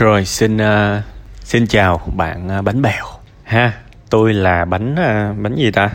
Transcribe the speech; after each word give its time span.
Rồi 0.00 0.24
xin 0.24 0.56
uh, 0.56 1.04
xin 1.40 1.66
chào 1.66 2.00
bạn 2.16 2.58
uh, 2.58 2.64
bánh 2.64 2.82
bèo 2.82 3.04
ha. 3.44 3.72
Tôi 4.10 4.32
là 4.34 4.64
bánh 4.64 4.92
uh, 4.92 5.42
bánh 5.42 5.54
gì 5.54 5.70
ta? 5.70 5.90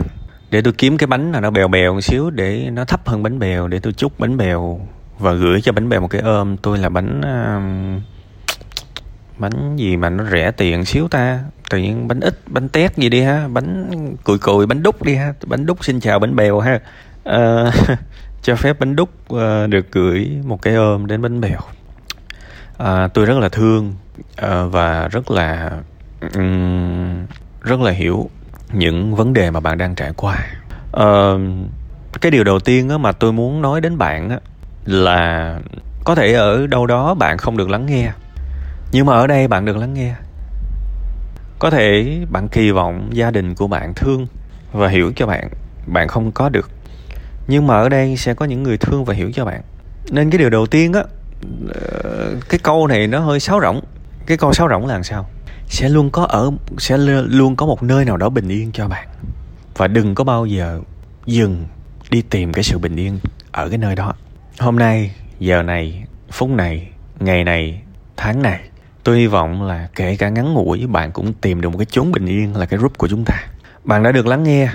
Để 0.50 0.62
tôi 0.62 0.72
kiếm 0.72 0.98
cái 0.98 1.06
bánh 1.06 1.32
nào 1.32 1.40
nó 1.40 1.50
bèo 1.50 1.68
bèo 1.68 1.94
một 1.94 2.00
xíu 2.00 2.30
để 2.30 2.70
nó 2.70 2.84
thấp 2.84 3.08
hơn 3.08 3.22
bánh 3.22 3.38
bèo 3.38 3.68
để 3.68 3.78
tôi 3.78 3.92
chúc 3.92 4.20
bánh 4.20 4.36
bèo 4.36 4.80
và 5.18 5.32
gửi 5.32 5.60
cho 5.60 5.72
bánh 5.72 5.88
bèo 5.88 6.00
một 6.00 6.08
cái 6.08 6.20
ôm. 6.20 6.56
Tôi 6.56 6.78
là 6.78 6.88
bánh 6.88 7.20
uh, 7.20 8.02
bánh 9.38 9.76
gì 9.76 9.96
mà 9.96 10.10
nó 10.10 10.24
rẻ 10.32 10.50
tiền 10.50 10.84
xíu 10.84 11.08
ta 11.08 11.40
tự 11.70 11.78
nhiên 11.78 12.08
bánh 12.08 12.20
ít 12.20 12.40
bánh 12.46 12.68
tét 12.68 12.96
gì 12.96 13.08
đi 13.08 13.22
ha 13.22 13.48
bánh 13.48 13.90
cùi 14.24 14.38
cùi 14.38 14.66
bánh 14.66 14.82
đúc 14.82 15.02
đi 15.02 15.14
ha 15.14 15.32
bánh 15.46 15.66
đúc 15.66 15.84
xin 15.84 16.00
chào 16.00 16.18
bánh 16.18 16.36
bèo 16.36 16.60
ha 16.60 16.80
uh, 17.28 17.74
cho 18.42 18.56
phép 18.56 18.80
bánh 18.80 18.96
đúc 18.96 19.10
uh, 19.34 19.40
được 19.68 19.92
gửi 19.92 20.30
một 20.44 20.62
cái 20.62 20.74
ôm 20.74 21.06
đến 21.06 21.22
bánh 21.22 21.40
bèo 21.40 21.60
à, 22.78 23.08
tôi 23.08 23.26
rất 23.26 23.38
là 23.38 23.48
thương 23.48 23.94
à, 24.36 24.64
và 24.64 25.08
rất 25.08 25.30
là 25.30 25.70
um, 26.34 27.26
rất 27.60 27.80
là 27.80 27.90
hiểu 27.90 28.30
những 28.72 29.14
vấn 29.14 29.32
đề 29.32 29.50
mà 29.50 29.60
bạn 29.60 29.78
đang 29.78 29.94
trải 29.94 30.12
qua. 30.16 30.38
À, 30.92 31.32
cái 32.20 32.30
điều 32.30 32.44
đầu 32.44 32.58
tiên 32.58 32.88
á, 32.88 32.98
mà 32.98 33.12
tôi 33.12 33.32
muốn 33.32 33.62
nói 33.62 33.80
đến 33.80 33.98
bạn 33.98 34.30
á, 34.30 34.38
là 34.84 35.58
có 36.04 36.14
thể 36.14 36.32
ở 36.32 36.66
đâu 36.66 36.86
đó 36.86 37.14
bạn 37.14 37.38
không 37.38 37.56
được 37.56 37.70
lắng 37.70 37.86
nghe 37.86 38.12
nhưng 38.92 39.06
mà 39.06 39.12
ở 39.12 39.26
đây 39.26 39.48
bạn 39.48 39.64
được 39.64 39.76
lắng 39.76 39.94
nghe. 39.94 40.14
Có 41.58 41.70
thể 41.70 42.18
bạn 42.30 42.48
kỳ 42.48 42.70
vọng 42.70 43.08
gia 43.12 43.30
đình 43.30 43.54
của 43.54 43.66
bạn 43.66 43.94
thương 43.94 44.26
và 44.72 44.88
hiểu 44.88 45.12
cho 45.16 45.26
bạn 45.26 45.48
bạn 45.86 46.08
không 46.08 46.32
có 46.32 46.48
được 46.48 46.70
nhưng 47.48 47.66
mà 47.66 47.74
ở 47.74 47.88
đây 47.88 48.16
sẽ 48.16 48.34
có 48.34 48.44
những 48.44 48.62
người 48.62 48.78
thương 48.78 49.04
và 49.04 49.14
hiểu 49.14 49.30
cho 49.34 49.44
bạn. 49.44 49.62
Nên 50.10 50.30
cái 50.30 50.38
điều 50.38 50.50
đầu 50.50 50.66
tiên 50.66 50.92
á 50.92 51.02
Ờ, 51.74 52.34
cái 52.48 52.60
câu 52.62 52.86
này 52.86 53.06
nó 53.06 53.18
hơi 53.18 53.40
sáo 53.40 53.60
rỗng. 53.60 53.80
Cái 54.26 54.36
câu 54.36 54.52
sáo 54.52 54.68
rỗng 54.68 54.86
là 54.86 54.94
làm 54.94 55.04
sao? 55.04 55.28
Sẽ 55.68 55.88
luôn 55.88 56.10
có 56.10 56.24
ở, 56.24 56.50
sẽ 56.78 56.98
luôn 56.98 57.56
có 57.56 57.66
một 57.66 57.82
nơi 57.82 58.04
nào 58.04 58.16
đó 58.16 58.28
bình 58.28 58.48
yên 58.48 58.72
cho 58.72 58.88
bạn. 58.88 59.08
Và 59.76 59.88
đừng 59.88 60.14
có 60.14 60.24
bao 60.24 60.46
giờ 60.46 60.80
dừng 61.26 61.64
đi 62.10 62.22
tìm 62.22 62.52
cái 62.52 62.64
sự 62.64 62.78
bình 62.78 62.96
yên 62.96 63.18
ở 63.52 63.68
cái 63.68 63.78
nơi 63.78 63.94
đó. 63.94 64.12
Hôm 64.58 64.76
nay, 64.76 65.14
giờ 65.38 65.62
này, 65.62 66.04
phút 66.30 66.50
này, 66.50 66.88
ngày 67.20 67.44
này, 67.44 67.82
tháng 68.16 68.42
này, 68.42 68.60
tôi 69.04 69.18
hy 69.18 69.26
vọng 69.26 69.62
là 69.62 69.88
kể 69.94 70.16
cả 70.16 70.28
ngắn 70.28 70.54
ngủi, 70.54 70.86
bạn 70.86 71.12
cũng 71.12 71.32
tìm 71.32 71.60
được 71.60 71.68
một 71.68 71.78
cái 71.78 71.86
chốn 71.90 72.12
bình 72.12 72.26
yên 72.26 72.56
là 72.56 72.66
cái 72.66 72.78
group 72.78 72.98
của 72.98 73.08
chúng 73.08 73.24
ta. 73.24 73.34
Bạn 73.84 74.02
đã 74.02 74.12
được 74.12 74.26
lắng 74.26 74.42
nghe, 74.42 74.68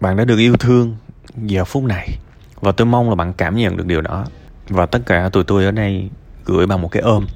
bạn 0.00 0.16
đã 0.16 0.24
được 0.24 0.38
yêu 0.38 0.56
thương 0.56 0.96
giờ 1.36 1.64
phút 1.64 1.84
này. 1.84 2.08
Và 2.60 2.72
tôi 2.72 2.86
mong 2.86 3.08
là 3.08 3.14
bạn 3.14 3.32
cảm 3.32 3.56
nhận 3.56 3.76
được 3.76 3.86
điều 3.86 4.00
đó 4.00 4.26
và 4.70 4.86
tất 4.86 4.98
cả 5.06 5.28
tụi 5.32 5.44
tôi 5.44 5.64
ở 5.64 5.70
đây 5.70 6.08
gửi 6.44 6.66
bằng 6.66 6.82
một 6.82 6.88
cái 6.88 7.02
ôm. 7.02 7.26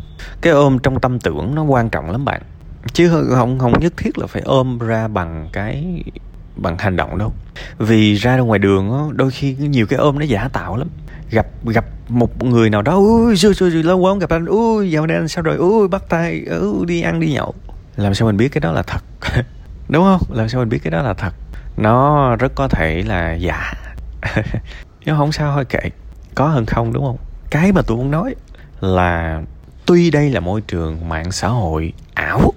Cái 0.41 0.53
ôm 0.53 0.79
trong 0.79 1.01
tâm 1.01 1.21
tưởng 1.21 1.55
nó 1.55 1.63
quan 1.63 1.91
trọng 1.91 2.11
lắm 2.11 2.25
bạn. 2.25 2.43
Chứ 2.93 3.27
không 3.35 3.59
không 3.59 3.81
nhất 3.81 3.93
thiết 3.97 4.19
là 4.19 4.27
phải 4.27 4.43
ôm 4.43 4.79
ra 4.79 5.09
bằng 5.09 5.49
cái 5.53 6.03
bằng 6.57 6.79
hành 6.79 6.97
động 6.97 7.19
đâu. 7.19 7.33
Vì 7.79 8.15
ra 8.15 8.37
ra 8.37 8.43
ngoài 8.43 8.59
đường 8.59 8.89
đó, 8.89 9.11
đôi 9.13 9.31
khi 9.31 9.55
nhiều 9.55 9.87
cái 9.87 9.99
ôm 9.99 10.19
nó 10.19 10.25
giả 10.25 10.49
tạo 10.53 10.77
lắm. 10.77 10.89
Gặp 11.31 11.47
gặp 11.65 11.85
một 12.09 12.45
người 12.45 12.71
nào 12.71 12.83
đó 12.83 12.95
ui 12.95 13.37
xưa 13.37 13.53
xưa 13.53 13.69
lâu 13.69 13.99
quá 13.99 14.11
không 14.11 14.19
gặp 14.19 14.31
anh. 14.31 14.47
Ui 14.47 14.91
dạo 14.91 15.07
này 15.07 15.17
anh 15.17 15.29
sao 15.29 15.43
rồi? 15.43 15.57
Ui 15.57 15.89
bắt 15.89 16.03
tay. 16.09 16.45
Ui 16.61 16.87
đi 16.87 17.03
ăn 17.03 17.21
đi 17.21 17.33
nhậu. 17.33 17.55
Làm 17.97 18.15
sao 18.15 18.27
mình 18.27 18.37
biết 18.37 18.49
cái 18.49 18.61
đó 18.61 18.73
là 18.73 18.83
thật? 18.83 19.05
Đúng 19.89 20.05
không? 20.05 20.21
Làm 20.37 20.49
sao 20.49 20.61
mình 20.61 20.69
biết 20.69 20.79
cái 20.85 20.91
đó 20.91 21.03
là 21.03 21.15
thật? 21.15 21.35
Nó 21.77 22.37
rất 22.37 22.55
có 22.55 22.69
thể 22.69 23.03
là 23.07 23.35
giả. 23.35 23.73
Nhưng 25.05 25.17
không 25.17 25.33
sao 25.33 25.55
thôi 25.55 25.65
kệ 25.65 25.91
có 26.35 26.49
hơn 26.49 26.67
không 26.67 26.93
đúng 26.93 27.05
không? 27.05 27.17
Cái 27.51 27.73
mà 27.73 27.83
tôi 27.83 27.97
muốn 27.97 28.11
nói 28.11 28.35
là 28.81 29.43
tuy 29.87 30.11
đây 30.11 30.31
là 30.31 30.41
môi 30.41 30.61
trường 30.61 31.09
mạng 31.09 31.33
xã 31.33 31.49
hội 31.49 31.93
ảo 32.15 32.53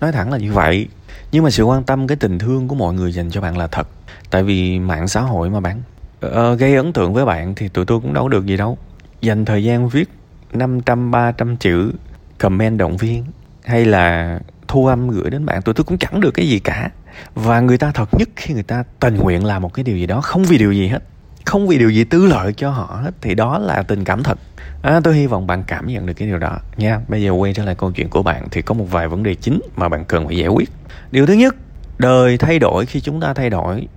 nói 0.00 0.12
thẳng 0.12 0.32
là 0.32 0.38
như 0.38 0.52
vậy 0.52 0.88
nhưng 1.32 1.44
mà 1.44 1.50
sự 1.50 1.64
quan 1.64 1.84
tâm 1.84 2.06
cái 2.06 2.16
tình 2.16 2.38
thương 2.38 2.68
của 2.68 2.74
mọi 2.74 2.94
người 2.94 3.12
dành 3.12 3.30
cho 3.30 3.40
bạn 3.40 3.58
là 3.58 3.66
thật. 3.66 3.88
Tại 4.30 4.42
vì 4.42 4.78
mạng 4.78 5.08
xã 5.08 5.20
hội 5.20 5.50
mà 5.50 5.60
bạn 5.60 5.82
uh, 6.26 6.58
gây 6.58 6.74
ấn 6.74 6.92
tượng 6.92 7.14
với 7.14 7.24
bạn 7.24 7.54
thì 7.54 7.68
tụi 7.68 7.84
tôi 7.84 8.00
cũng 8.00 8.14
đâu 8.14 8.28
được 8.28 8.46
gì 8.46 8.56
đâu. 8.56 8.78
Dành 9.20 9.44
thời 9.44 9.64
gian 9.64 9.88
viết 9.88 10.08
500, 10.52 11.10
300 11.10 11.56
chữ 11.56 11.92
comment 12.38 12.78
động 12.78 12.96
viên 12.96 13.24
hay 13.64 13.84
là 13.84 14.38
thu 14.68 14.86
âm 14.86 15.08
gửi 15.08 15.30
đến 15.30 15.46
bạn 15.46 15.62
tụi 15.62 15.74
tôi 15.74 15.84
cũng 15.84 15.98
chẳng 15.98 16.20
được 16.20 16.30
cái 16.30 16.48
gì 16.48 16.58
cả. 16.58 16.90
Và 17.34 17.60
người 17.60 17.78
ta 17.78 17.90
thật 17.94 18.08
nhất 18.14 18.28
khi 18.36 18.54
người 18.54 18.62
ta 18.62 18.84
tình 19.00 19.16
nguyện 19.16 19.44
làm 19.44 19.62
một 19.62 19.74
cái 19.74 19.84
điều 19.84 19.96
gì 19.96 20.06
đó 20.06 20.20
không 20.20 20.44
vì 20.44 20.58
điều 20.58 20.72
gì 20.72 20.88
hết 20.88 21.02
không 21.46 21.68
vì 21.68 21.78
điều 21.78 21.90
gì 21.90 22.04
tư 22.04 22.26
lợi 22.26 22.52
cho 22.52 22.70
họ 22.70 23.00
hết 23.02 23.10
thì 23.20 23.34
đó 23.34 23.58
là 23.58 23.82
tình 23.82 24.04
cảm 24.04 24.22
thật. 24.22 24.38
À, 24.82 25.00
tôi 25.04 25.14
hy 25.14 25.26
vọng 25.26 25.46
bạn 25.46 25.64
cảm 25.66 25.86
nhận 25.86 26.06
được 26.06 26.14
cái 26.14 26.28
điều 26.28 26.38
đó 26.38 26.58
nha. 26.76 27.00
Bây 27.08 27.22
giờ 27.22 27.30
quay 27.30 27.54
trở 27.54 27.64
lại 27.64 27.74
câu 27.74 27.90
chuyện 27.90 28.08
của 28.08 28.22
bạn 28.22 28.48
thì 28.50 28.62
có 28.62 28.74
một 28.74 28.84
vài 28.90 29.08
vấn 29.08 29.22
đề 29.22 29.34
chính 29.34 29.60
mà 29.76 29.88
bạn 29.88 30.04
cần 30.04 30.26
phải 30.26 30.36
giải 30.36 30.48
quyết. 30.48 30.70
Điều 31.10 31.26
thứ 31.26 31.32
nhất 31.32 31.54
đời 31.98 32.38
thay 32.38 32.58
đổi 32.58 32.86
khi 32.86 33.00
chúng 33.00 33.20
ta 33.20 33.34
thay 33.34 33.50
đổi 33.50 33.88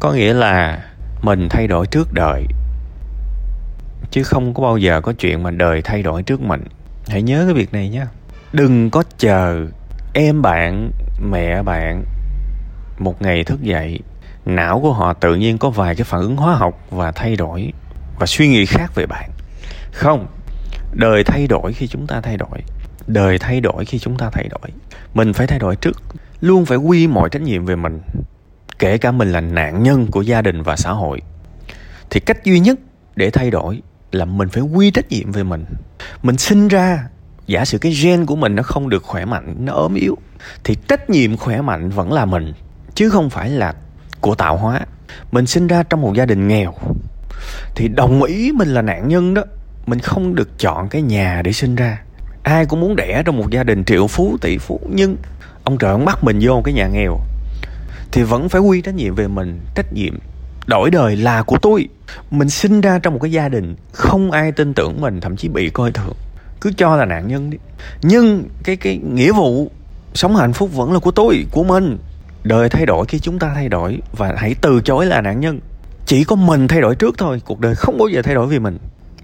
có 0.00 0.12
nghĩa 0.12 0.34
là 0.34 0.84
mình 1.22 1.48
thay 1.50 1.66
đổi 1.66 1.86
trước 1.86 2.08
đời. 2.12 2.46
Chứ 4.10 4.22
không 4.22 4.54
có 4.54 4.62
bao 4.62 4.78
giờ 4.78 5.00
có 5.00 5.12
chuyện 5.12 5.42
mà 5.42 5.50
đời 5.50 5.82
thay 5.82 6.02
đổi 6.02 6.22
trước 6.22 6.40
mình. 6.40 6.64
Hãy 7.08 7.22
nhớ 7.22 7.42
cái 7.44 7.54
việc 7.54 7.72
này 7.72 7.88
nhé 7.88 8.06
đừng 8.52 8.90
có 8.90 9.02
chờ 9.18 9.66
em 10.14 10.42
bạn 10.42 10.90
mẹ 11.30 11.62
bạn 11.62 12.04
một 12.98 13.22
ngày 13.22 13.44
thức 13.44 13.62
dậy 13.62 14.00
não 14.46 14.80
của 14.80 14.92
họ 14.92 15.12
tự 15.12 15.34
nhiên 15.34 15.58
có 15.58 15.70
vài 15.70 15.94
cái 15.94 16.04
phản 16.04 16.20
ứng 16.20 16.36
hóa 16.36 16.54
học 16.54 16.86
và 16.90 17.12
thay 17.12 17.36
đổi 17.36 17.72
và 18.18 18.26
suy 18.26 18.48
nghĩ 18.48 18.66
khác 18.66 18.92
về 18.94 19.06
bạn. 19.06 19.30
Không, 19.92 20.26
đời 20.92 21.24
thay 21.24 21.46
đổi 21.46 21.72
khi 21.72 21.86
chúng 21.86 22.06
ta 22.06 22.20
thay 22.20 22.36
đổi. 22.36 22.62
Đời 23.06 23.38
thay 23.38 23.60
đổi 23.60 23.84
khi 23.84 23.98
chúng 23.98 24.18
ta 24.18 24.30
thay 24.30 24.48
đổi. 24.48 24.70
Mình 25.14 25.32
phải 25.32 25.46
thay 25.46 25.58
đổi 25.58 25.76
trước, 25.76 26.02
luôn 26.40 26.66
phải 26.66 26.78
quy 26.78 27.06
mọi 27.06 27.28
trách 27.28 27.42
nhiệm 27.42 27.64
về 27.64 27.76
mình, 27.76 28.00
kể 28.78 28.98
cả 28.98 29.12
mình 29.12 29.32
là 29.32 29.40
nạn 29.40 29.82
nhân 29.82 30.06
của 30.06 30.22
gia 30.22 30.42
đình 30.42 30.62
và 30.62 30.76
xã 30.76 30.90
hội. 30.90 31.20
Thì 32.10 32.20
cách 32.20 32.44
duy 32.44 32.60
nhất 32.60 32.78
để 33.16 33.30
thay 33.30 33.50
đổi 33.50 33.82
là 34.12 34.24
mình 34.24 34.48
phải 34.48 34.62
quy 34.62 34.90
trách 34.90 35.08
nhiệm 35.08 35.32
về 35.32 35.42
mình. 35.42 35.64
Mình 36.22 36.38
sinh 36.38 36.68
ra, 36.68 37.08
giả 37.46 37.64
sử 37.64 37.78
cái 37.78 37.92
gen 38.02 38.26
của 38.26 38.36
mình 38.36 38.54
nó 38.54 38.62
không 38.62 38.88
được 38.88 39.02
khỏe 39.02 39.24
mạnh, 39.24 39.56
nó 39.58 39.72
ốm 39.72 39.94
yếu, 39.94 40.18
thì 40.64 40.76
trách 40.88 41.10
nhiệm 41.10 41.36
khỏe 41.36 41.60
mạnh 41.60 41.90
vẫn 41.90 42.12
là 42.12 42.24
mình, 42.24 42.52
chứ 42.94 43.10
không 43.10 43.30
phải 43.30 43.50
là 43.50 43.74
của 44.22 44.34
tạo 44.34 44.56
hóa. 44.56 44.80
Mình 45.32 45.46
sinh 45.46 45.66
ra 45.66 45.82
trong 45.82 46.00
một 46.00 46.14
gia 46.14 46.26
đình 46.26 46.48
nghèo. 46.48 46.74
Thì 47.74 47.88
đồng 47.88 48.22
ý 48.22 48.52
mình 48.52 48.68
là 48.68 48.82
nạn 48.82 49.08
nhân 49.08 49.34
đó, 49.34 49.42
mình 49.86 49.98
không 49.98 50.34
được 50.34 50.58
chọn 50.58 50.88
cái 50.88 51.02
nhà 51.02 51.42
để 51.44 51.52
sinh 51.52 51.74
ra. 51.74 52.02
Ai 52.42 52.66
cũng 52.66 52.80
muốn 52.80 52.96
đẻ 52.96 53.22
trong 53.26 53.36
một 53.36 53.50
gia 53.50 53.62
đình 53.62 53.84
triệu 53.84 54.06
phú, 54.06 54.36
tỷ 54.40 54.58
phú, 54.58 54.80
nhưng 54.90 55.16
ông 55.64 55.78
trời 55.78 55.90
ông 55.90 56.04
bắt 56.04 56.24
mình 56.24 56.38
vô 56.42 56.62
cái 56.64 56.74
nhà 56.74 56.86
nghèo. 56.86 57.18
Thì 58.12 58.22
vẫn 58.22 58.48
phải 58.48 58.60
quy 58.60 58.80
trách 58.80 58.94
nhiệm 58.94 59.14
về 59.14 59.28
mình, 59.28 59.60
trách 59.74 59.92
nhiệm 59.92 60.18
đổi 60.66 60.90
đời 60.90 61.16
là 61.16 61.42
của 61.42 61.58
tôi. 61.62 61.88
Mình 62.30 62.50
sinh 62.50 62.80
ra 62.80 62.98
trong 62.98 63.12
một 63.12 63.18
cái 63.22 63.32
gia 63.32 63.48
đình 63.48 63.76
không 63.92 64.30
ai 64.30 64.52
tin 64.52 64.74
tưởng 64.74 65.00
mình, 65.00 65.20
thậm 65.20 65.36
chí 65.36 65.48
bị 65.48 65.70
coi 65.70 65.92
thường. 65.92 66.14
Cứ 66.60 66.72
cho 66.76 66.96
là 66.96 67.04
nạn 67.04 67.28
nhân 67.28 67.50
đi. 67.50 67.58
Nhưng 68.02 68.48
cái 68.64 68.76
cái 68.76 69.00
nghĩa 69.12 69.32
vụ 69.32 69.70
sống 70.14 70.36
hạnh 70.36 70.52
phúc 70.52 70.70
vẫn 70.74 70.92
là 70.92 70.98
của 70.98 71.10
tôi, 71.10 71.46
của 71.50 71.64
mình 71.64 71.98
đời 72.44 72.68
thay 72.68 72.86
đổi 72.86 73.06
khi 73.06 73.18
chúng 73.18 73.38
ta 73.38 73.52
thay 73.54 73.68
đổi 73.68 73.98
và 74.12 74.34
hãy 74.36 74.54
từ 74.60 74.80
chối 74.84 75.06
là 75.06 75.20
nạn 75.20 75.40
nhân. 75.40 75.60
Chỉ 76.06 76.24
có 76.24 76.36
mình 76.36 76.68
thay 76.68 76.80
đổi 76.80 76.94
trước 76.94 77.14
thôi, 77.18 77.42
cuộc 77.44 77.60
đời 77.60 77.74
không 77.74 77.98
bao 77.98 78.08
giờ 78.08 78.22
thay 78.22 78.34
đổi 78.34 78.46
vì 78.46 78.58
mình. 78.58 78.78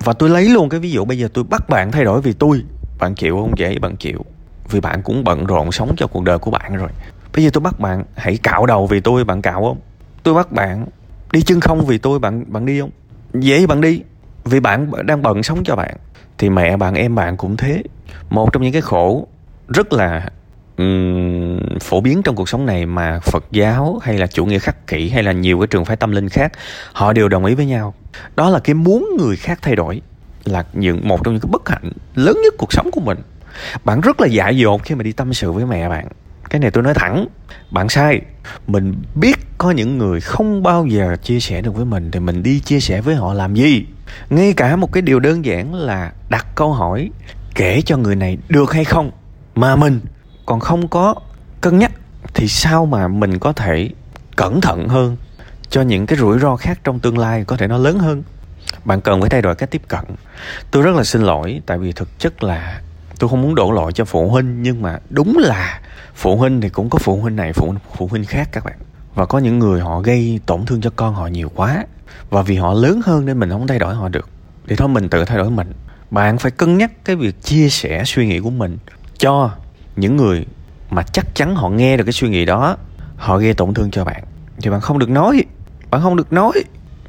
Và 0.04 0.12
tôi 0.12 0.30
lấy 0.30 0.48
luôn 0.48 0.68
cái 0.68 0.80
ví 0.80 0.90
dụ, 0.90 1.04
bây 1.04 1.18
giờ 1.18 1.28
tôi 1.34 1.44
bắt 1.44 1.68
bạn 1.68 1.92
thay 1.92 2.04
đổi 2.04 2.20
vì 2.20 2.32
tôi. 2.32 2.62
Bạn 2.98 3.14
chịu 3.14 3.36
không 3.36 3.52
dễ, 3.56 3.78
bạn 3.78 3.96
chịu. 3.96 4.24
Vì 4.70 4.80
bạn 4.80 5.02
cũng 5.02 5.24
bận 5.24 5.46
rộn 5.46 5.72
sống 5.72 5.94
cho 5.96 6.06
cuộc 6.06 6.24
đời 6.24 6.38
của 6.38 6.50
bạn 6.50 6.76
rồi. 6.76 6.88
Bây 7.34 7.44
giờ 7.44 7.50
tôi 7.52 7.60
bắt 7.60 7.80
bạn, 7.80 8.04
hãy 8.16 8.38
cạo 8.42 8.66
đầu 8.66 8.86
vì 8.86 9.00
tôi, 9.00 9.24
bạn 9.24 9.42
cạo 9.42 9.64
không? 9.64 9.78
Tôi 10.22 10.34
bắt 10.34 10.52
bạn, 10.52 10.86
đi 11.32 11.42
chân 11.42 11.60
không 11.60 11.86
vì 11.86 11.98
tôi, 11.98 12.18
bạn 12.18 12.44
bạn 12.46 12.66
đi 12.66 12.80
không? 12.80 12.90
Dễ 13.34 13.66
bạn 13.66 13.80
đi, 13.80 14.02
vì 14.44 14.60
bạn 14.60 14.90
đang 15.06 15.22
bận 15.22 15.42
sống 15.42 15.64
cho 15.64 15.76
bạn. 15.76 15.96
Thì 16.38 16.50
mẹ 16.50 16.76
bạn, 16.76 16.94
em 16.94 17.14
bạn 17.14 17.36
cũng 17.36 17.56
thế. 17.56 17.82
Một 18.30 18.52
trong 18.52 18.62
những 18.62 18.72
cái 18.72 18.82
khổ 18.82 19.26
rất 19.68 19.92
là 19.92 20.28
um, 20.78 21.78
phổ 21.80 22.00
biến 22.00 22.22
trong 22.22 22.36
cuộc 22.36 22.48
sống 22.48 22.66
này 22.66 22.86
mà 22.86 23.20
Phật 23.20 23.44
giáo 23.50 23.98
hay 24.02 24.18
là 24.18 24.26
chủ 24.26 24.46
nghĩa 24.46 24.58
khắc 24.58 24.86
kỷ 24.86 25.08
hay 25.08 25.22
là 25.22 25.32
nhiều 25.32 25.58
cái 25.60 25.66
trường 25.66 25.84
phái 25.84 25.96
tâm 25.96 26.12
linh 26.12 26.28
khác 26.28 26.52
họ 26.92 27.12
đều 27.12 27.28
đồng 27.28 27.44
ý 27.44 27.54
với 27.54 27.66
nhau. 27.66 27.94
Đó 28.36 28.50
là 28.50 28.58
cái 28.58 28.74
muốn 28.74 29.08
người 29.18 29.36
khác 29.36 29.58
thay 29.62 29.76
đổi 29.76 30.00
là 30.44 30.64
những 30.72 31.08
một 31.08 31.24
trong 31.24 31.34
những 31.34 31.40
cái 31.40 31.50
bất 31.52 31.68
hạnh 31.68 31.92
lớn 32.14 32.36
nhất 32.44 32.54
cuộc 32.58 32.72
sống 32.72 32.90
của 32.92 33.00
mình. 33.00 33.18
Bạn 33.84 34.00
rất 34.00 34.20
là 34.20 34.26
dại 34.26 34.56
dột 34.56 34.82
khi 34.84 34.94
mà 34.94 35.02
đi 35.02 35.12
tâm 35.12 35.34
sự 35.34 35.52
với 35.52 35.66
mẹ 35.66 35.88
bạn. 35.88 36.08
Cái 36.50 36.60
này 36.60 36.70
tôi 36.70 36.82
nói 36.82 36.94
thẳng 36.94 37.26
bạn 37.70 37.88
sai. 37.88 38.20
Mình 38.66 38.94
biết 39.14 39.36
có 39.58 39.70
những 39.70 39.98
người 39.98 40.20
không 40.20 40.62
bao 40.62 40.86
giờ 40.86 41.16
chia 41.22 41.40
sẻ 41.40 41.60
được 41.60 41.74
với 41.74 41.84
mình 41.84 42.10
thì 42.10 42.20
mình 42.20 42.42
đi 42.42 42.60
chia 42.60 42.80
sẻ 42.80 43.00
với 43.00 43.14
họ 43.14 43.34
làm 43.34 43.54
gì? 43.54 43.86
Ngay 44.30 44.52
cả 44.52 44.76
một 44.76 44.92
cái 44.92 45.02
điều 45.02 45.20
đơn 45.20 45.44
giản 45.44 45.74
là 45.74 46.12
đặt 46.28 46.46
câu 46.54 46.72
hỏi 46.72 47.10
kể 47.54 47.82
cho 47.86 47.96
người 47.96 48.16
này 48.16 48.38
được 48.48 48.72
hay 48.72 48.84
không? 48.84 49.10
Mà 49.54 49.76
mình 49.76 50.00
còn 50.48 50.60
không 50.60 50.88
có 50.88 51.14
cân 51.60 51.78
nhắc 51.78 51.92
thì 52.34 52.48
sao 52.48 52.86
mà 52.86 53.08
mình 53.08 53.38
có 53.38 53.52
thể 53.52 53.90
cẩn 54.36 54.60
thận 54.60 54.88
hơn 54.88 55.16
cho 55.70 55.82
những 55.82 56.06
cái 56.06 56.18
rủi 56.18 56.38
ro 56.38 56.56
khác 56.56 56.80
trong 56.84 57.00
tương 57.00 57.18
lai 57.18 57.44
có 57.44 57.56
thể 57.56 57.66
nó 57.66 57.78
lớn 57.78 57.98
hơn? 57.98 58.22
Bạn 58.84 59.00
cần 59.00 59.20
phải 59.20 59.30
thay 59.30 59.42
đổi 59.42 59.54
cách 59.54 59.70
tiếp 59.70 59.82
cận. 59.88 60.04
Tôi 60.70 60.82
rất 60.82 60.96
là 60.96 61.04
xin 61.04 61.22
lỗi, 61.22 61.60
tại 61.66 61.78
vì 61.78 61.92
thực 61.92 62.18
chất 62.18 62.42
là 62.42 62.80
tôi 63.18 63.30
không 63.30 63.42
muốn 63.42 63.54
đổ 63.54 63.70
lỗi 63.70 63.92
cho 63.92 64.04
phụ 64.04 64.28
huynh, 64.28 64.62
nhưng 64.62 64.82
mà 64.82 64.98
đúng 65.10 65.38
là 65.38 65.80
phụ 66.14 66.36
huynh 66.36 66.60
thì 66.60 66.68
cũng 66.68 66.90
có 66.90 66.98
phụ 66.98 67.16
huynh 67.16 67.36
này, 67.36 67.52
phụ 67.52 67.74
phụ 67.96 68.06
huynh 68.06 68.24
khác 68.24 68.48
các 68.52 68.64
bạn. 68.64 68.78
Và 69.14 69.26
có 69.26 69.38
những 69.38 69.58
người 69.58 69.80
họ 69.80 70.00
gây 70.00 70.40
tổn 70.46 70.66
thương 70.66 70.80
cho 70.80 70.90
con 70.96 71.14
họ 71.14 71.26
nhiều 71.26 71.50
quá, 71.54 71.84
và 72.30 72.42
vì 72.42 72.56
họ 72.56 72.74
lớn 72.74 73.00
hơn 73.04 73.26
nên 73.26 73.40
mình 73.40 73.50
không 73.50 73.66
thay 73.66 73.78
đổi 73.78 73.94
họ 73.94 74.08
được. 74.08 74.28
Thì 74.68 74.76
thôi, 74.76 74.88
mình 74.88 75.08
tự 75.08 75.24
thay 75.24 75.38
đổi 75.38 75.50
mình. 75.50 75.72
Bạn 76.10 76.38
phải 76.38 76.50
cân 76.50 76.78
nhắc 76.78 77.04
cái 77.04 77.16
việc 77.16 77.42
chia 77.42 77.68
sẻ 77.68 78.02
suy 78.06 78.26
nghĩ 78.26 78.40
của 78.40 78.50
mình 78.50 78.78
cho 79.18 79.50
những 80.00 80.16
người 80.16 80.46
mà 80.90 81.02
chắc 81.02 81.34
chắn 81.34 81.56
họ 81.56 81.68
nghe 81.68 81.96
được 81.96 82.04
cái 82.04 82.12
suy 82.12 82.28
nghĩ 82.28 82.44
đó, 82.44 82.76
họ 83.16 83.38
gây 83.38 83.54
tổn 83.54 83.74
thương 83.74 83.90
cho 83.90 84.04
bạn. 84.04 84.24
Thì 84.60 84.70
bạn 84.70 84.80
không 84.80 84.98
được 84.98 85.10
nói. 85.10 85.44
Bạn 85.90 86.02
không 86.02 86.16
được 86.16 86.32
nói. 86.32 86.52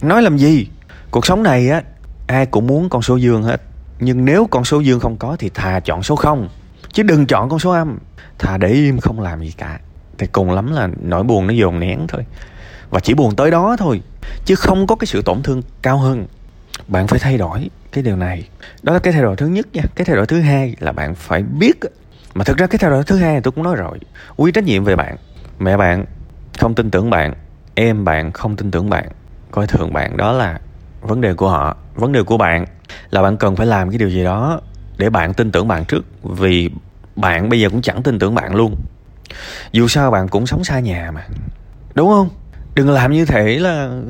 Nói 0.01 0.21
làm 0.21 0.37
gì? 0.37 0.67
Cuộc 1.11 1.25
sống 1.25 1.43
này 1.43 1.69
á, 1.69 1.81
ai 2.27 2.45
cũng 2.45 2.67
muốn 2.67 2.89
con 2.89 3.01
số 3.01 3.15
dương 3.15 3.43
hết. 3.43 3.61
Nhưng 3.99 4.25
nếu 4.25 4.47
con 4.51 4.65
số 4.65 4.79
dương 4.79 4.99
không 4.99 5.17
có 5.17 5.35
thì 5.39 5.49
thà 5.49 5.79
chọn 5.79 6.03
số 6.03 6.15
không. 6.15 6.49
Chứ 6.93 7.03
đừng 7.03 7.27
chọn 7.27 7.49
con 7.49 7.59
số 7.59 7.71
âm. 7.71 7.97
Thà 8.39 8.57
để 8.57 8.69
im 8.69 8.99
không 8.99 9.19
làm 9.19 9.41
gì 9.41 9.53
cả. 9.57 9.79
Thì 10.17 10.27
cùng 10.27 10.51
lắm 10.51 10.71
là 10.71 10.89
nỗi 11.01 11.23
buồn 11.23 11.47
nó 11.47 11.53
dồn 11.53 11.79
nén 11.79 12.05
thôi. 12.07 12.25
Và 12.89 12.99
chỉ 12.99 13.13
buồn 13.13 13.35
tới 13.35 13.51
đó 13.51 13.75
thôi. 13.79 14.01
Chứ 14.45 14.55
không 14.55 14.87
có 14.87 14.95
cái 14.95 15.05
sự 15.05 15.21
tổn 15.21 15.43
thương 15.43 15.61
cao 15.81 15.97
hơn. 15.97 16.25
Bạn 16.87 17.07
phải 17.07 17.19
thay 17.19 17.37
đổi 17.37 17.69
cái 17.91 18.03
điều 18.03 18.15
này. 18.15 18.47
Đó 18.83 18.93
là 18.93 18.99
cái 18.99 19.13
thay 19.13 19.21
đổi 19.21 19.35
thứ 19.35 19.47
nhất 19.47 19.67
nha. 19.73 19.83
Cái 19.95 20.05
thay 20.05 20.15
đổi 20.15 20.25
thứ 20.25 20.41
hai 20.41 20.75
là 20.79 20.91
bạn 20.91 21.15
phải 21.15 21.43
biết 21.43 21.79
mà 22.33 22.43
thực 22.43 22.57
ra 22.57 22.67
cái 22.67 22.77
thay 22.79 22.91
đổi 22.91 23.03
thứ 23.03 23.17
hai 23.17 23.41
tôi 23.41 23.51
cũng 23.51 23.63
nói 23.63 23.75
rồi. 23.75 23.99
Quy 24.35 24.51
trách 24.51 24.63
nhiệm 24.63 24.83
về 24.83 24.95
bạn. 24.95 25.15
Mẹ 25.59 25.77
bạn 25.77 26.05
không 26.59 26.75
tin 26.75 26.91
tưởng 26.91 27.09
bạn. 27.09 27.33
Em 27.75 28.05
bạn 28.05 28.31
không 28.31 28.55
tin 28.55 28.71
tưởng 28.71 28.89
bạn. 28.89 29.07
Coi 29.51 29.67
thường 29.67 29.93
bạn 29.93 30.17
đó 30.17 30.31
là 30.31 30.59
vấn 31.01 31.21
đề 31.21 31.33
của 31.33 31.49
họ, 31.49 31.77
vấn 31.95 32.11
đề 32.11 32.23
của 32.23 32.37
bạn. 32.37 32.65
Là 33.09 33.21
bạn 33.21 33.37
cần 33.37 33.55
phải 33.55 33.67
làm 33.67 33.89
cái 33.89 33.97
điều 33.97 34.09
gì 34.09 34.23
đó 34.23 34.61
để 34.97 35.09
bạn 35.09 35.33
tin 35.33 35.51
tưởng 35.51 35.67
bạn 35.67 35.85
trước. 35.85 36.05
Vì 36.23 36.69
bạn 37.15 37.49
bây 37.49 37.59
giờ 37.61 37.69
cũng 37.69 37.81
chẳng 37.81 38.03
tin 38.03 38.19
tưởng 38.19 38.35
bạn 38.35 38.55
luôn. 38.55 38.75
Dù 39.71 39.87
sao 39.87 40.11
bạn 40.11 40.27
cũng 40.27 40.47
sống 40.47 40.63
xa 40.63 40.79
nhà 40.79 41.11
mà. 41.11 41.27
Đúng 41.95 42.09
không? 42.09 42.29
Đừng 42.75 42.89
làm 42.89 43.11
như 43.11 43.25
thế 43.25 43.59
là 43.59 44.01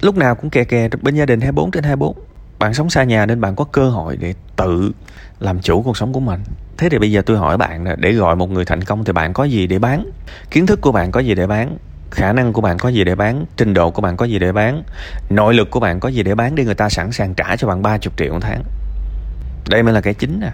lúc 0.00 0.16
nào 0.16 0.34
cũng 0.34 0.50
kè 0.50 0.64
kè 0.64 0.88
bên 1.02 1.14
gia 1.14 1.26
đình 1.26 1.40
24 1.40 1.70
trên 1.70 1.84
24 1.84 2.16
bạn 2.62 2.74
sống 2.74 2.90
xa 2.90 3.04
nhà 3.04 3.26
nên 3.26 3.40
bạn 3.40 3.56
có 3.56 3.64
cơ 3.64 3.90
hội 3.90 4.16
để 4.16 4.34
tự 4.56 4.92
làm 5.40 5.60
chủ 5.60 5.82
cuộc 5.82 5.96
sống 5.96 6.12
của 6.12 6.20
mình 6.20 6.40
thế 6.82 6.88
thì 6.88 6.98
bây 6.98 7.12
giờ 7.12 7.22
tôi 7.22 7.36
hỏi 7.36 7.56
bạn 7.56 7.84
là 7.84 7.96
để 7.98 8.12
gọi 8.12 8.36
một 8.36 8.50
người 8.50 8.64
thành 8.64 8.84
công 8.84 9.04
thì 9.04 9.12
bạn 9.12 9.32
có 9.32 9.44
gì 9.44 9.66
để 9.66 9.78
bán? 9.78 10.10
Kiến 10.50 10.66
thức 10.66 10.80
của 10.80 10.92
bạn 10.92 11.10
có 11.10 11.20
gì 11.20 11.34
để 11.34 11.46
bán? 11.46 11.76
Khả 12.10 12.32
năng 12.32 12.52
của 12.52 12.60
bạn 12.60 12.78
có 12.78 12.88
gì 12.88 13.04
để 13.04 13.14
bán? 13.14 13.44
Trình 13.56 13.74
độ 13.74 13.90
của 13.90 14.02
bạn 14.02 14.16
có 14.16 14.24
gì 14.24 14.38
để 14.38 14.52
bán? 14.52 14.82
Nội 15.30 15.54
lực 15.54 15.70
của 15.70 15.80
bạn 15.80 16.00
có 16.00 16.08
gì 16.08 16.22
để 16.22 16.34
bán 16.34 16.54
để 16.54 16.64
người 16.64 16.74
ta 16.74 16.88
sẵn 16.88 17.12
sàng 17.12 17.34
trả 17.34 17.56
cho 17.56 17.68
bạn 17.68 17.82
30 17.82 17.98
triệu 18.16 18.32
một 18.32 18.38
tháng? 18.40 18.62
Đây 19.70 19.82
mới 19.82 19.94
là 19.94 20.00
cái 20.00 20.14
chính 20.14 20.40
nè. 20.40 20.50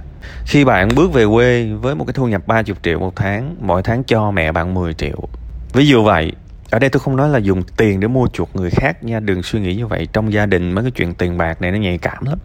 Khi 0.47 0.65
bạn 0.65 0.89
bước 0.97 1.13
về 1.13 1.25
quê 1.27 1.73
với 1.81 1.95
một 1.95 2.05
cái 2.05 2.13
thu 2.13 2.27
nhập 2.29 2.47
30 2.47 2.77
triệu 2.83 2.99
một 2.99 3.17
tháng, 3.17 3.57
mỗi 3.61 3.83
tháng 3.83 4.05
cho 4.05 4.31
mẹ 4.31 4.53
bạn 4.53 4.75
10 4.75 4.95
triệu. 4.95 5.29
Ví 5.73 5.87
dụ 5.87 6.05
vậy, 6.05 6.33
ở 6.71 6.79
đây 6.79 6.91
tôi 6.91 7.01
không 7.01 7.17
nói 7.17 7.29
là 7.29 7.39
dùng 7.39 7.63
tiền 7.77 8.01
để 8.01 8.09
mua 8.09 8.29
chuộc 8.33 8.57
người 8.57 8.71
khác 8.71 9.05
nha, 9.05 9.21
đừng 9.21 9.43
suy 9.43 9.61
nghĩ 9.61 9.75
như 9.75 9.87
vậy. 9.87 10.09
Trong 10.13 10.33
gia 10.33 10.47
đình 10.47 10.73
mấy 10.73 10.85
cái 10.85 10.91
chuyện 10.91 11.15
tiền 11.15 11.39
bạc 11.39 11.61
này 11.61 11.73
nó 11.73 11.79
nhạy 11.79 11.99
cảm 11.99 12.25
lắm. 12.27 12.39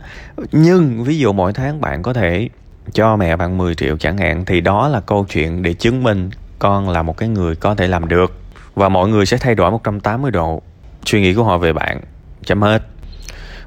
Nhưng 0.52 1.04
ví 1.04 1.18
dụ 1.18 1.34
mỗi 1.34 1.54
tháng 1.54 1.82
bạn 1.82 2.02
có 2.02 2.14
thể 2.14 2.50
cho 2.94 3.16
mẹ 3.16 3.36
bạn 3.36 3.58
10 3.58 3.76
triệu 3.76 3.98
chẳng 3.98 4.18
hạn, 4.18 4.46
thì 4.46 4.62
đó 4.62 4.88
là 4.88 5.00
câu 5.00 5.26
chuyện 5.30 5.64
để 5.64 5.74
chứng 5.74 6.04
minh 6.04 6.30
con 6.60 6.90
là 6.90 7.02
một 7.02 7.18
cái 7.18 7.30
người 7.30 7.56
có 7.56 7.76
thể 7.76 7.88
làm 7.88 8.08
được. 8.08 8.34
Và 8.76 8.90
mọi 8.90 9.10
người 9.10 9.26
sẽ 9.26 9.38
thay 9.38 9.56
đổi 9.56 9.72
180 9.72 10.32
độ. 10.32 10.62
Suy 11.06 11.22
nghĩ 11.22 11.34
của 11.34 11.44
họ 11.44 11.58
về 11.58 11.74
bạn, 11.74 12.02
chấm 12.46 12.62
hết. 12.62 12.84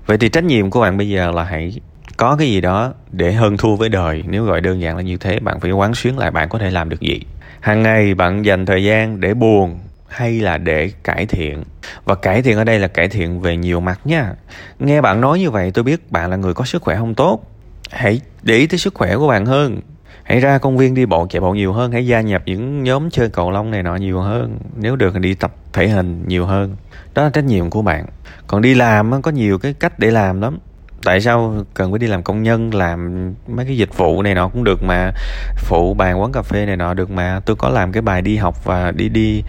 Vậy 0.06 0.18
thì 0.18 0.28
trách 0.28 0.44
nhiệm 0.44 0.70
của 0.70 0.80
bạn 0.80 0.96
bây 0.96 1.08
giờ 1.08 1.30
là 1.30 1.44
hãy 1.44 1.80
có 2.16 2.36
cái 2.36 2.48
gì 2.48 2.60
đó 2.60 2.92
để 3.12 3.32
hơn 3.32 3.56
thua 3.56 3.76
với 3.76 3.88
đời. 3.88 4.24
Nếu 4.28 4.44
gọi 4.44 4.60
đơn 4.60 4.80
giản 4.80 4.96
là 4.96 5.02
như 5.02 5.16
thế, 5.16 5.38
bạn 5.38 5.60
phải 5.60 5.70
quán 5.70 5.94
xuyến 5.94 6.18
lại 6.18 6.30
bạn 6.30 6.48
có 6.48 6.58
thể 6.58 6.70
làm 6.70 6.88
được 6.88 7.00
gì. 7.00 7.20
Hàng 7.60 7.82
ngày 7.82 8.14
bạn 8.14 8.44
dành 8.44 8.66
thời 8.66 8.84
gian 8.84 9.20
để 9.20 9.34
buồn 9.34 9.78
hay 10.08 10.40
là 10.40 10.58
để 10.58 10.90
cải 11.04 11.26
thiện? 11.26 11.62
Và 12.04 12.14
cải 12.14 12.42
thiện 12.42 12.56
ở 12.56 12.64
đây 12.64 12.78
là 12.78 12.88
cải 12.88 13.08
thiện 13.08 13.40
về 13.40 13.56
nhiều 13.56 13.80
mặt 13.80 14.00
nha. 14.04 14.32
Nghe 14.78 15.00
bạn 15.00 15.20
nói 15.20 15.38
như 15.38 15.50
vậy, 15.50 15.70
tôi 15.70 15.84
biết 15.84 16.12
bạn 16.12 16.30
là 16.30 16.36
người 16.36 16.54
có 16.54 16.64
sức 16.64 16.82
khỏe 16.82 16.96
không 16.96 17.14
tốt 17.14 17.55
hãy 17.90 18.20
để 18.42 18.54
ý 18.54 18.66
tới 18.66 18.78
sức 18.78 18.94
khỏe 18.94 19.16
của 19.16 19.28
bạn 19.28 19.46
hơn. 19.46 19.80
Hãy 20.22 20.40
ra 20.40 20.58
công 20.58 20.76
viên 20.76 20.94
đi 20.94 21.06
bộ, 21.06 21.26
chạy 21.30 21.40
bộ 21.40 21.54
nhiều 21.54 21.72
hơn. 21.72 21.92
Hãy 21.92 22.06
gia 22.06 22.20
nhập 22.20 22.42
những 22.46 22.82
nhóm 22.82 23.10
chơi 23.10 23.28
cầu 23.28 23.50
lông 23.50 23.70
này 23.70 23.82
nọ 23.82 23.96
nhiều 23.96 24.20
hơn. 24.20 24.58
Nếu 24.76 24.96
được 24.96 25.10
thì 25.14 25.20
đi 25.20 25.34
tập 25.34 25.54
thể 25.72 25.88
hình 25.88 26.24
nhiều 26.26 26.46
hơn. 26.46 26.76
Đó 27.14 27.22
là 27.22 27.30
trách 27.30 27.44
nhiệm 27.44 27.70
của 27.70 27.82
bạn. 27.82 28.06
Còn 28.46 28.62
đi 28.62 28.74
làm 28.74 29.22
có 29.22 29.30
nhiều 29.30 29.58
cái 29.58 29.72
cách 29.72 29.98
để 29.98 30.10
làm 30.10 30.40
lắm. 30.40 30.58
Tại 31.04 31.20
sao 31.20 31.64
cần 31.74 31.92
phải 31.92 31.98
đi 31.98 32.06
làm 32.06 32.22
công 32.22 32.42
nhân, 32.42 32.74
làm 32.74 33.32
mấy 33.48 33.66
cái 33.66 33.76
dịch 33.76 33.96
vụ 33.96 34.22
này 34.22 34.34
nọ 34.34 34.48
cũng 34.48 34.64
được 34.64 34.82
mà, 34.82 35.12
phụ 35.56 35.94
bàn 35.94 36.20
quán 36.20 36.32
cà 36.32 36.42
phê 36.42 36.66
này 36.66 36.76
nọ 36.76 36.94
được 36.94 37.10
mà. 37.10 37.40
Tôi 37.46 37.56
có 37.56 37.68
làm 37.68 37.92
cái 37.92 38.02
bài 38.02 38.22
đi 38.22 38.36
học 38.36 38.64
và 38.64 38.90
đi 38.90 39.08
đi 39.08 39.42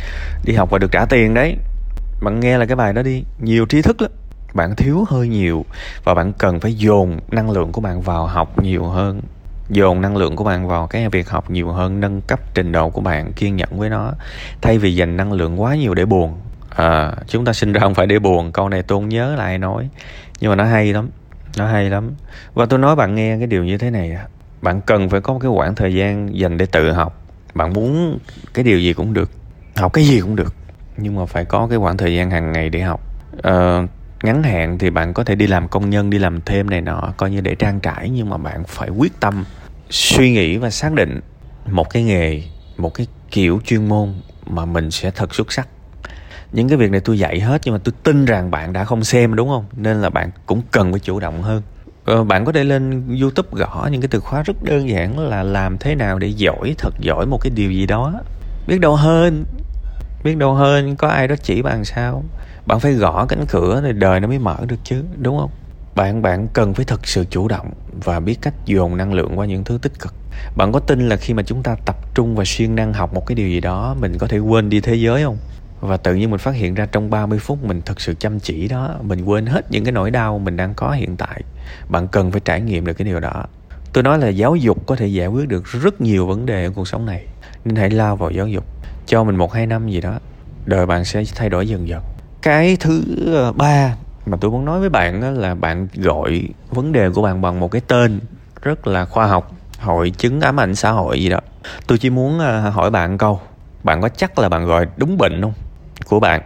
đi 0.46 0.54
học 0.54 0.70
và 0.72 0.78
được 0.78 0.92
trả 0.92 1.06
tiền 1.06 1.34
đấy. 1.34 1.56
Bạn 2.22 2.40
nghe 2.40 2.58
là 2.58 2.66
cái 2.66 2.76
bài 2.76 2.94
đó 2.94 3.02
đi. 3.02 3.24
Nhiều 3.40 3.66
trí 3.66 3.82
thức 3.82 4.02
lắm 4.02 4.12
bạn 4.58 4.76
thiếu 4.76 5.06
hơi 5.08 5.28
nhiều 5.28 5.66
và 6.04 6.14
bạn 6.14 6.34
cần 6.34 6.60
phải 6.60 6.74
dồn 6.74 7.20
năng 7.32 7.50
lượng 7.50 7.72
của 7.72 7.82
bạn 7.82 8.02
vào 8.02 8.28
học 8.28 8.64
nhiều 8.64 8.84
hơn. 8.84 9.22
Dồn 9.70 10.02
năng 10.02 10.18
lượng 10.18 10.36
của 10.36 10.44
bạn 10.44 10.68
vào 10.68 10.88
cái 10.88 11.10
việc 11.10 11.30
học 11.30 11.52
nhiều 11.52 11.72
hơn 11.72 12.00
nâng 12.00 12.22
cấp 12.22 12.40
trình 12.54 12.72
độ 12.72 12.90
của 12.90 13.02
bạn 13.02 13.34
kiên 13.34 13.56
nhẫn 13.56 13.80
với 13.80 13.90
nó. 13.90 14.12
Thay 14.62 14.78
vì 14.78 14.96
dành 14.96 15.18
năng 15.18 15.34
lượng 15.34 15.62
quá 15.62 15.76
nhiều 15.76 15.94
để 15.94 16.06
buồn. 16.06 16.34
À, 16.70 17.14
chúng 17.28 17.46
ta 17.46 17.54
sinh 17.54 17.74
ra 17.74 17.80
không 17.80 17.94
phải 17.94 18.08
để 18.08 18.20
buồn 18.20 18.52
câu 18.52 18.70
này 18.70 18.84
tôi 18.84 18.96
không 18.96 19.10
nhớ 19.10 19.36
là 19.36 19.44
ai 19.44 19.58
nói. 19.58 19.90
Nhưng 20.40 20.50
mà 20.50 20.56
nó 20.56 20.64
hay 20.64 20.94
lắm 20.94 21.10
nó 21.58 21.68
hay 21.68 21.90
lắm. 21.90 22.12
Và 22.54 22.66
tôi 22.66 22.80
nói 22.80 22.96
bạn 22.96 23.16
nghe 23.16 23.38
cái 23.38 23.48
điều 23.48 23.64
như 23.64 23.78
thế 23.78 23.90
này 23.90 24.12
à. 24.12 24.26
bạn 24.62 24.82
cần 24.82 25.10
phải 25.10 25.22
có 25.22 25.34
một 25.34 25.40
cái 25.40 25.52
khoảng 25.56 25.76
thời 25.76 25.94
gian 25.94 26.40
dành 26.40 26.58
để 26.58 26.66
tự 26.66 26.92
học. 26.92 27.22
Bạn 27.54 27.74
muốn 27.74 28.20
cái 28.54 28.64
điều 28.64 28.80
gì 28.80 28.94
cũng 28.94 29.14
được 29.14 29.32
học 29.76 29.94
cái 29.94 30.04
gì 30.06 30.22
cũng 30.22 30.36
được. 30.36 30.54
Nhưng 30.98 31.16
mà 31.16 31.26
phải 31.26 31.46
có 31.46 31.68
cái 31.70 31.80
khoảng 31.80 31.98
thời 31.98 32.16
gian 32.16 32.32
hàng 32.32 32.52
ngày 32.52 32.70
để 32.70 32.82
học. 32.82 33.02
À, 33.44 33.88
ngắn 34.24 34.44
hạn 34.44 34.78
thì 34.78 34.90
bạn 34.90 35.14
có 35.14 35.24
thể 35.24 35.36
đi 35.36 35.48
làm 35.48 35.68
công 35.68 35.90
nhân, 35.90 36.10
đi 36.10 36.18
làm 36.18 36.42
thêm 36.42 36.70
này 36.70 36.82
nọ, 36.82 37.14
coi 37.18 37.32
như 37.32 37.42
để 37.42 37.56
trang 37.56 37.80
trải, 37.80 38.10
nhưng 38.10 38.30
mà 38.30 38.38
bạn 38.38 38.64
phải 38.68 38.90
quyết 38.90 39.20
tâm 39.20 39.46
suy 39.90 40.32
nghĩ 40.32 40.58
và 40.58 40.70
xác 40.70 40.94
định 40.94 41.20
một 41.72 41.90
cái 41.90 42.04
nghề, 42.04 42.44
một 42.78 42.94
cái 42.94 43.08
kiểu 43.32 43.62
chuyên 43.66 43.90
môn 43.90 44.14
mà 44.46 44.66
mình 44.66 44.92
sẽ 44.92 45.12
thật 45.12 45.36
xuất 45.36 45.52
sắc. 45.52 45.68
Những 46.52 46.70
cái 46.70 46.78
việc 46.78 46.92
này 46.92 47.00
tôi 47.00 47.20
dạy 47.20 47.40
hết 47.40 47.62
nhưng 47.66 47.74
mà 47.74 47.80
tôi 47.84 47.94
tin 48.04 48.26
rằng 48.26 48.52
bạn 48.52 48.74
đã 48.74 48.84
không 48.84 49.04
xem, 49.04 49.36
đúng 49.36 49.50
không? 49.50 49.66
Nên 49.76 50.02
là 50.02 50.10
bạn 50.10 50.30
cũng 50.46 50.62
cần 50.72 50.92
phải 50.92 51.00
chủ 51.00 51.20
động 51.20 51.42
hơn. 51.42 51.62
Ờ, 52.06 52.24
bạn 52.24 52.46
có 52.46 52.52
thể 52.52 52.64
lên 52.64 53.08
youtube 53.22 53.50
gõ 53.52 53.90
những 53.92 54.02
cái 54.02 54.08
từ 54.08 54.20
khóa 54.20 54.44
rất 54.44 54.64
đơn 54.64 54.90
giản 54.90 55.20
là 55.20 55.44
làm 55.44 55.78
thế 55.78 55.96
nào 55.96 56.20
để 56.20 56.28
giỏi, 56.28 56.76
thật 56.78 56.94
giỏi 57.00 57.26
một 57.26 57.38
cái 57.42 57.52
điều 57.56 57.72
gì 57.72 57.86
đó. 57.86 58.14
Biết 58.68 58.80
đâu 58.80 58.96
hơn 58.96 59.46
biết 60.24 60.38
đâu 60.38 60.54
hơn 60.54 60.96
có 60.96 61.08
ai 61.08 61.28
đó 61.28 61.36
chỉ 61.44 61.62
bạn 61.62 61.86
sao? 61.86 62.24
Bạn 62.68 62.80
phải 62.80 62.94
gõ 62.94 63.26
cánh 63.26 63.46
cửa 63.50 63.82
thì 63.84 63.94
đời 63.94 64.20
nó 64.20 64.28
mới 64.28 64.40
mở 64.40 64.58
được 64.68 64.80
chứ, 64.84 65.04
đúng 65.18 65.38
không? 65.40 65.50
Bạn 65.96 66.22
bạn 66.22 66.48
cần 66.54 66.74
phải 66.74 66.86
thật 66.86 67.08
sự 67.08 67.26
chủ 67.30 67.48
động 67.48 67.72
và 68.04 68.20
biết 68.20 68.38
cách 68.42 68.54
dồn 68.66 68.98
năng 68.98 69.14
lượng 69.14 69.40
qua 69.40 69.46
những 69.46 69.64
thứ 69.64 69.80
tích 69.82 70.00
cực. 70.00 70.14
Bạn 70.56 70.72
có 70.72 70.80
tin 70.80 71.10
là 71.10 71.16
khi 71.16 71.34
mà 71.34 71.44
chúng 71.44 71.64
ta 71.64 71.76
tập 71.86 71.96
trung 72.16 72.36
và 72.36 72.44
siêng 72.46 72.76
năng 72.76 72.94
học 72.94 73.14
một 73.14 73.26
cái 73.26 73.36
điều 73.36 73.48
gì 73.48 73.60
đó, 73.60 73.96
mình 74.00 74.18
có 74.18 74.28
thể 74.28 74.40
quên 74.40 74.70
đi 74.70 74.82
thế 74.82 74.96
giới 74.96 75.24
không? 75.24 75.38
Và 75.82 75.98
tự 75.98 76.16
nhiên 76.16 76.32
mình 76.32 76.40
phát 76.40 76.56
hiện 76.56 76.74
ra 76.74 76.86
trong 76.86 77.10
30 77.10 77.40
phút 77.40 77.64
mình 77.64 77.82
thật 77.86 78.02
sự 78.02 78.14
chăm 78.20 78.40
chỉ 78.40 78.68
đó, 78.68 78.96
mình 79.02 79.26
quên 79.26 79.46
hết 79.46 79.72
những 79.72 79.86
cái 79.86 79.92
nỗi 79.92 80.12
đau 80.12 80.40
mình 80.40 80.58
đang 80.58 80.74
có 80.74 80.92
hiện 80.92 81.18
tại. 81.18 81.42
Bạn 81.90 82.08
cần 82.08 82.32
phải 82.32 82.42
trải 82.46 82.62
nghiệm 82.62 82.86
được 82.86 82.94
cái 82.94 83.06
điều 83.06 83.20
đó. 83.20 83.46
Tôi 83.94 84.04
nói 84.04 84.20
là 84.20 84.28
giáo 84.28 84.56
dục 84.56 84.88
có 84.88 84.96
thể 84.96 85.08
giải 85.08 85.28
quyết 85.28 85.48
được 85.48 85.66
rất 85.66 86.02
nhiều 86.02 86.26
vấn 86.26 86.46
đề 86.46 86.64
ở 86.66 86.72
cuộc 86.76 86.88
sống 86.88 87.06
này. 87.06 87.26
Nên 87.66 87.76
hãy 87.76 87.90
lao 87.90 88.16
vào 88.16 88.32
giáo 88.32 88.48
dục. 88.48 88.66
Cho 89.06 89.24
mình 89.24 89.36
một 89.36 89.54
hai 89.54 89.66
năm 89.66 89.90
gì 89.90 90.02
đó, 90.02 90.20
đời 90.66 90.86
bạn 90.86 91.06
sẽ 91.06 91.24
thay 91.36 91.50
đổi 91.50 91.68
dần 91.68 91.88
dần 91.88 92.02
cái 92.48 92.78
thứ 92.80 93.04
ờ, 93.34 93.52
ba. 93.52 93.96
Mà 94.26 94.38
tôi 94.42 94.52
muốn 94.52 94.66
nói 94.66 94.80
với 94.80 94.90
bạn 94.90 95.38
là 95.40 95.56
bạn 95.56 95.88
gọi 95.96 96.44
vấn 96.70 96.92
đề 96.92 97.10
của 97.10 97.22
bạn 97.22 97.42
bằng 97.42 97.60
một 97.60 97.72
cái 97.72 97.82
tên 97.88 98.20
rất 98.62 98.88
là 98.88 99.06
khoa 99.06 99.26
học, 99.26 99.52
hội 99.80 100.10
chứng 100.10 100.42
ám 100.42 100.60
ảnh 100.60 100.76
xã 100.76 100.92
hội 100.92 101.22
gì 101.22 101.30
đó. 101.30 101.40
Tôi 101.88 101.98
chỉ 101.98 102.10
muốn 102.10 102.40
ờ, 102.40 102.70
hỏi 102.70 102.90
bạn 102.90 103.18
câu, 103.18 103.40
bạn 103.84 104.02
có 104.02 104.10
chắc 104.10 104.40
là 104.40 104.50
bạn 104.50 104.66
gọi 104.66 104.88
đúng 104.98 105.18
bệnh 105.18 105.42
không? 105.42 105.54
Của 106.06 106.20
bạn. 106.20 106.42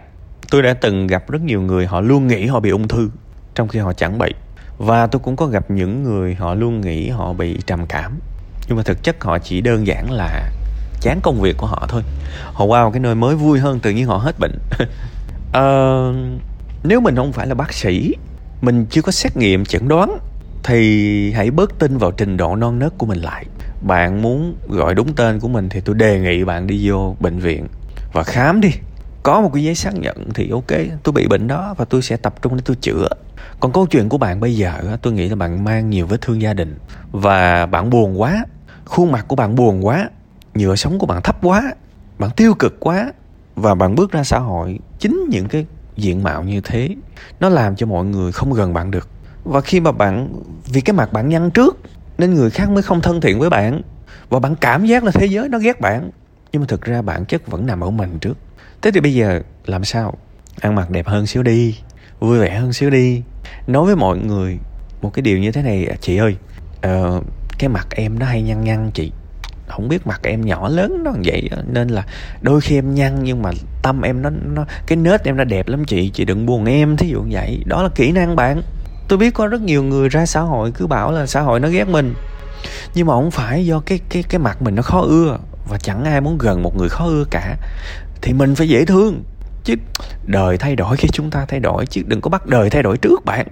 Tôi 0.50 0.62
đã 0.62 0.74
từng 0.74 1.06
gặp 1.06 1.30
rất 1.30 1.42
nhiều 1.42 1.62
người 1.62 1.86
họ 1.86 2.00
luôn 2.00 2.26
nghĩ 2.26 2.46
họ 2.46 2.60
bị 2.60 2.70
ung 2.70 2.88
thư 2.88 3.10
trong 3.54 3.68
khi 3.68 3.78
họ 3.78 3.92
chẳng 3.92 4.18
bị 4.18 4.34
và 4.78 5.06
tôi 5.06 5.20
cũng 5.24 5.36
có 5.36 5.46
gặp 5.46 5.70
những 5.70 6.02
người 6.02 6.34
họ 6.34 6.54
luôn 6.54 6.80
nghĩ 6.80 7.08
họ 7.08 7.32
bị 7.32 7.58
trầm 7.66 7.86
cảm. 7.86 8.18
Nhưng 8.68 8.76
mà 8.76 8.82
thực 8.82 9.02
chất 9.02 9.24
họ 9.24 9.38
chỉ 9.38 9.60
đơn 9.60 9.86
giản 9.86 10.10
là 10.10 10.50
chán 11.00 11.20
công 11.22 11.40
việc 11.40 11.56
của 11.56 11.66
họ 11.66 11.86
thôi. 11.88 12.02
Họ 12.52 12.64
qua 12.64 12.84
một 12.84 12.90
cái 12.90 13.00
nơi 13.00 13.14
mới 13.14 13.34
vui 13.34 13.58
hơn 13.58 13.80
tự 13.80 13.90
nhiên 13.90 14.06
họ 14.06 14.16
hết 14.16 14.38
bệnh. 14.38 14.58
uh, 15.58 16.16
nếu 16.84 17.00
mình 17.00 17.16
không 17.16 17.32
phải 17.32 17.46
là 17.46 17.54
bác 17.54 17.72
sĩ 17.72 18.14
mình 18.60 18.86
chưa 18.90 19.02
có 19.02 19.12
xét 19.12 19.36
nghiệm 19.36 19.64
chẩn 19.64 19.88
đoán 19.88 20.18
thì 20.62 21.32
hãy 21.32 21.50
bớt 21.50 21.78
tin 21.78 21.98
vào 21.98 22.10
trình 22.10 22.36
độ 22.36 22.56
non 22.56 22.78
nớt 22.78 22.98
của 22.98 23.06
mình 23.06 23.18
lại. 23.18 23.46
Bạn 23.82 24.22
muốn 24.22 24.56
gọi 24.68 24.94
đúng 24.94 25.14
tên 25.14 25.40
của 25.40 25.48
mình 25.48 25.68
thì 25.68 25.80
tôi 25.80 25.94
đề 25.94 26.20
nghị 26.20 26.44
bạn 26.44 26.66
đi 26.66 26.88
vô 26.88 27.16
bệnh 27.20 27.38
viện 27.38 27.66
và 28.12 28.22
khám 28.22 28.60
đi. 28.60 28.70
Có 29.22 29.40
một 29.40 29.50
cái 29.54 29.64
giấy 29.64 29.74
xác 29.74 29.94
nhận 29.94 30.16
thì 30.34 30.50
ok 30.50 30.78
tôi 31.02 31.12
bị 31.12 31.26
bệnh 31.26 31.48
đó 31.48 31.74
và 31.78 31.84
tôi 31.84 32.02
sẽ 32.02 32.16
tập 32.16 32.34
trung 32.42 32.56
để 32.56 32.62
tôi 32.64 32.76
chữa. 32.80 33.08
Còn 33.60 33.72
câu 33.72 33.86
chuyện 33.86 34.08
của 34.08 34.18
bạn 34.18 34.40
bây 34.40 34.56
giờ 34.56 34.96
tôi 35.02 35.12
nghĩ 35.12 35.28
là 35.28 35.36
bạn 35.36 35.64
mang 35.64 35.90
nhiều 35.90 36.06
vết 36.06 36.20
thương 36.20 36.42
gia 36.42 36.54
đình 36.54 36.78
và 37.12 37.66
bạn 37.66 37.90
buồn 37.90 38.20
quá 38.20 38.44
khuôn 38.84 39.12
mặt 39.12 39.24
của 39.28 39.36
bạn 39.36 39.54
buồn 39.54 39.86
quá 39.86 40.10
nhựa 40.54 40.76
sống 40.76 40.98
của 40.98 41.06
bạn 41.06 41.22
thấp 41.22 41.36
quá 41.42 41.72
bạn 42.18 42.30
tiêu 42.36 42.54
cực 42.54 42.80
quá 42.80 43.12
và 43.56 43.74
bạn 43.74 43.94
bước 43.94 44.12
ra 44.12 44.24
xã 44.24 44.38
hội 44.38 44.78
chính 44.98 45.26
những 45.30 45.48
cái 45.48 45.66
diện 45.96 46.22
mạo 46.22 46.42
như 46.42 46.60
thế 46.60 46.88
nó 47.40 47.48
làm 47.48 47.76
cho 47.76 47.86
mọi 47.86 48.04
người 48.04 48.32
không 48.32 48.52
gần 48.52 48.74
bạn 48.74 48.90
được. 48.90 49.08
Và 49.44 49.60
khi 49.60 49.80
mà 49.80 49.92
bạn 49.92 50.28
vì 50.72 50.80
cái 50.80 50.94
mặt 50.94 51.12
bạn 51.12 51.28
nhăn 51.28 51.50
trước 51.50 51.78
nên 52.18 52.34
người 52.34 52.50
khác 52.50 52.70
mới 52.70 52.82
không 52.82 53.00
thân 53.00 53.20
thiện 53.20 53.38
với 53.38 53.50
bạn. 53.50 53.82
Và 54.28 54.38
bạn 54.38 54.54
cảm 54.56 54.86
giác 54.86 55.04
là 55.04 55.10
thế 55.10 55.26
giới 55.26 55.48
nó 55.48 55.58
ghét 55.58 55.80
bạn. 55.80 56.10
Nhưng 56.52 56.62
mà 56.62 56.66
thực 56.68 56.82
ra 56.82 57.02
bản 57.02 57.24
chất 57.24 57.46
vẫn 57.46 57.66
nằm 57.66 57.80
ở 57.80 57.90
mình 57.90 58.18
trước. 58.18 58.38
Thế 58.82 58.90
thì 58.90 59.00
bây 59.00 59.14
giờ 59.14 59.42
làm 59.66 59.84
sao? 59.84 60.14
Ăn 60.60 60.74
mặc 60.74 60.90
đẹp 60.90 61.06
hơn 61.06 61.26
xíu 61.26 61.42
đi 61.42 61.78
vui 62.20 62.38
vẻ 62.38 62.58
hơn 62.58 62.72
xíu 62.72 62.90
đi. 62.90 63.22
Nói 63.66 63.86
với 63.86 63.96
mọi 63.96 64.18
người 64.18 64.58
một 65.02 65.10
cái 65.14 65.22
điều 65.22 65.38
như 65.38 65.52
thế 65.52 65.62
này 65.62 65.86
à, 65.86 65.96
chị 66.00 66.16
ơi 66.16 66.36
uh, 66.86 67.24
cái 67.58 67.68
mặt 67.68 67.86
em 67.90 68.18
nó 68.18 68.26
hay 68.26 68.42
nhăn 68.42 68.64
nhăn 68.64 68.90
chị 68.94 69.12
không 69.76 69.88
biết 69.88 70.06
mặt 70.06 70.20
em 70.22 70.40
nhỏ 70.40 70.68
lớn 70.68 71.02
nó 71.04 71.12
vậy 71.24 71.50
nên 71.66 71.88
là 71.88 72.04
đôi 72.40 72.60
khi 72.60 72.78
em 72.78 72.94
nhăn, 72.94 73.22
nhưng 73.22 73.42
mà 73.42 73.50
tâm 73.82 74.02
em 74.02 74.22
nó 74.22 74.30
nó, 74.30 74.64
cái 74.86 74.96
nết 74.96 75.24
em 75.24 75.36
nó 75.36 75.44
đẹp 75.44 75.68
lắm 75.68 75.84
chị 75.84 76.10
chị 76.14 76.24
đừng 76.24 76.46
buồn 76.46 76.64
em, 76.64 76.96
thí 76.96 77.08
dụ 77.08 77.24
vậy. 77.30 77.62
Đó 77.66 77.82
là 77.82 77.88
kỹ 77.94 78.12
năng 78.12 78.36
bạn. 78.36 78.62
Tôi 79.08 79.18
biết 79.18 79.34
có 79.34 79.46
rất 79.46 79.60
nhiều 79.60 79.82
người 79.82 80.08
ra 80.08 80.26
xã 80.26 80.40
hội 80.40 80.72
cứ 80.72 80.86
bảo 80.86 81.12
là 81.12 81.26
xã 81.26 81.40
hội 81.40 81.60
nó 81.60 81.68
ghét 81.68 81.88
mình. 81.88 82.14
Nhưng 82.94 83.06
mà 83.06 83.12
không 83.12 83.30
phải 83.30 83.66
do 83.66 83.80
cái 83.86 84.00
cái 84.08 84.22
cái 84.22 84.38
mặt 84.38 84.62
mình 84.62 84.74
nó 84.74 84.82
khó 84.82 85.00
ưa, 85.00 85.38
và 85.68 85.78
chẳng 85.78 86.04
ai 86.04 86.20
muốn 86.20 86.38
gần 86.38 86.62
một 86.62 86.76
người 86.76 86.88
khó 86.88 87.04
ưa 87.04 87.24
cả. 87.30 87.56
Thì 88.22 88.32
mình 88.32 88.54
phải 88.54 88.68
dễ 88.68 88.84
thương, 88.84 89.22
chứ 89.64 89.74
đời 90.26 90.58
thay 90.58 90.76
đổi 90.76 90.96
khi 90.96 91.08
chúng 91.12 91.30
ta 91.30 91.44
thay 91.48 91.60
đổi, 91.60 91.86
chứ 91.86 92.02
đừng 92.06 92.20
có 92.20 92.30
bắt 92.30 92.46
đời 92.46 92.70
thay 92.70 92.82
đổi 92.82 92.98
trước 92.98 93.24
bạn. 93.24 93.46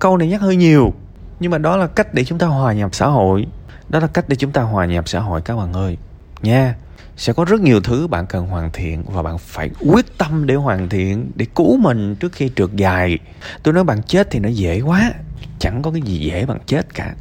Câu 0.00 0.16
này 0.16 0.28
nhắc 0.28 0.40
hơi 0.40 0.56
nhiều, 0.56 0.92
nhưng 1.40 1.50
mà 1.50 1.58
đó 1.58 1.76
là 1.76 1.86
cách 1.86 2.14
để 2.14 2.24
chúng 2.24 2.38
ta 2.38 2.46
hòa 2.46 2.72
nhập 2.72 2.94
xã 2.94 3.06
hội 3.06 3.46
đó 3.90 3.98
là 4.00 4.06
cách 4.06 4.24
để 4.28 4.36
chúng 4.36 4.52
ta 4.52 4.62
hòa 4.62 4.86
nhập 4.86 5.08
xã 5.08 5.20
hội 5.20 5.42
các 5.42 5.56
bạn 5.56 5.72
ơi. 5.72 5.96
Nha, 6.42 6.74
sẽ 7.16 7.32
có 7.32 7.44
rất 7.44 7.60
nhiều 7.60 7.80
thứ 7.80 8.06
bạn 8.06 8.26
cần 8.26 8.46
hoàn 8.46 8.70
thiện 8.72 9.04
và 9.06 9.22
bạn 9.22 9.38
phải 9.38 9.70
quyết 9.86 10.18
tâm 10.18 10.46
để 10.46 10.54
hoàn 10.54 10.88
thiện, 10.88 11.30
để 11.34 11.46
cứu 11.54 11.76
mình 11.76 12.14
trước 12.14 12.32
khi 12.32 12.50
trượt 12.56 12.70
dài. 12.76 13.18
Tôi 13.62 13.74
nói 13.74 13.84
bạn 13.84 14.02
chết 14.02 14.28
thì 14.30 14.38
nó 14.38 14.48
dễ 14.48 14.80
quá, 14.80 15.12
chẳng 15.58 15.82
có 15.82 15.90
cái 15.90 16.02
gì 16.02 16.18
dễ 16.18 16.46
bằng 16.46 16.58
chết 16.66 16.94
cả. 16.94 17.14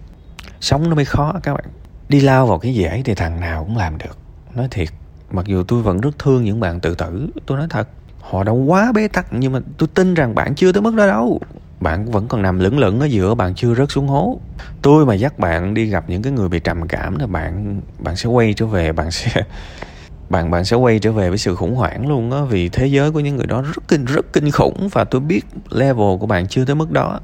Sống 0.62 0.90
nó 0.90 0.96
mới 0.96 1.06
khó 1.06 1.34
các 1.44 1.54
bạn. 1.54 1.66
Đi 2.10 2.20
lao 2.20 2.48
vào 2.48 2.60
cái 2.60 2.74
dễ 2.74 3.02
thì 3.06 3.16
thằng 3.16 3.40
nào 3.40 3.64
cũng 3.64 3.78
làm 3.78 3.98
được. 3.98 4.18
Nói 4.56 4.68
thiệt, 4.72 4.90
mặc 5.32 5.46
dù 5.46 5.64
tôi 5.64 5.82
vẫn 5.82 6.02
rất 6.02 6.20
thương 6.20 6.44
những 6.44 6.60
bạn 6.60 6.80
tự 6.80 6.96
tử, 6.96 7.30
tôi 7.46 7.58
nói 7.58 7.68
thật, 7.70 7.88
họ 8.22 8.44
đã 8.44 8.52
quá 8.52 8.92
bế 8.92 9.08
tắc, 9.08 9.34
nhưng 9.34 9.54
mà 9.54 9.60
tôi 9.78 9.88
tin 9.94 10.14
rằng 10.14 10.36
bạn 10.36 10.56
chưa 10.56 10.72
tới 10.72 10.82
mức 10.82 10.96
đó 10.96 11.08
đâu 11.08 11.42
bạn 11.80 12.12
vẫn 12.12 12.28
còn 12.28 12.42
nằm 12.42 12.60
lững 12.60 12.80
lững 12.80 13.00
ở 13.00 13.06
giữa, 13.06 13.36
bạn 13.36 13.56
chưa 13.56 13.76
rớt 13.76 13.92
xuống 13.92 14.08
hố. 14.08 14.40
Tôi 14.82 15.06
mà 15.06 15.14
dắt 15.14 15.40
bạn 15.40 15.74
đi 15.74 15.86
gặp 15.86 16.04
những 16.08 16.22
cái 16.22 16.34
người 16.34 16.50
bị 16.50 16.60
trầm 16.60 16.88
cảm 16.88 17.20
là 17.20 17.28
bạn 17.28 17.82
bạn 18.00 18.16
sẽ 18.16 18.30
quay 18.30 18.54
trở 18.54 18.66
về, 18.66 18.92
bạn 18.92 19.12
sẽ, 19.12 19.44
bạn 20.30 20.52
bạn 20.52 20.66
sẽ 20.66 20.76
quay 20.78 21.00
trở 21.00 21.12
về 21.12 21.30
với 21.30 21.38
sự 21.38 21.56
khủng 21.56 21.76
hoảng 21.76 22.08
luôn 22.08 22.32
á, 22.32 22.40
vì 22.50 22.70
thế 22.70 22.88
giới 22.88 23.12
của 23.12 23.20
những 23.20 23.36
người 23.36 23.48
đó 23.48 23.62
rất 23.62 23.88
kinh 23.88 24.06
rất 24.06 24.34
kinh 24.34 24.52
khủng 24.52 24.90
và 24.92 25.04
tôi 25.04 25.22
biết 25.22 25.42
level 25.70 26.18
của 26.20 26.28
bạn 26.28 26.48
chưa 26.48 26.66
tới 26.66 26.76
mức 26.76 26.92
đó. 26.92 27.20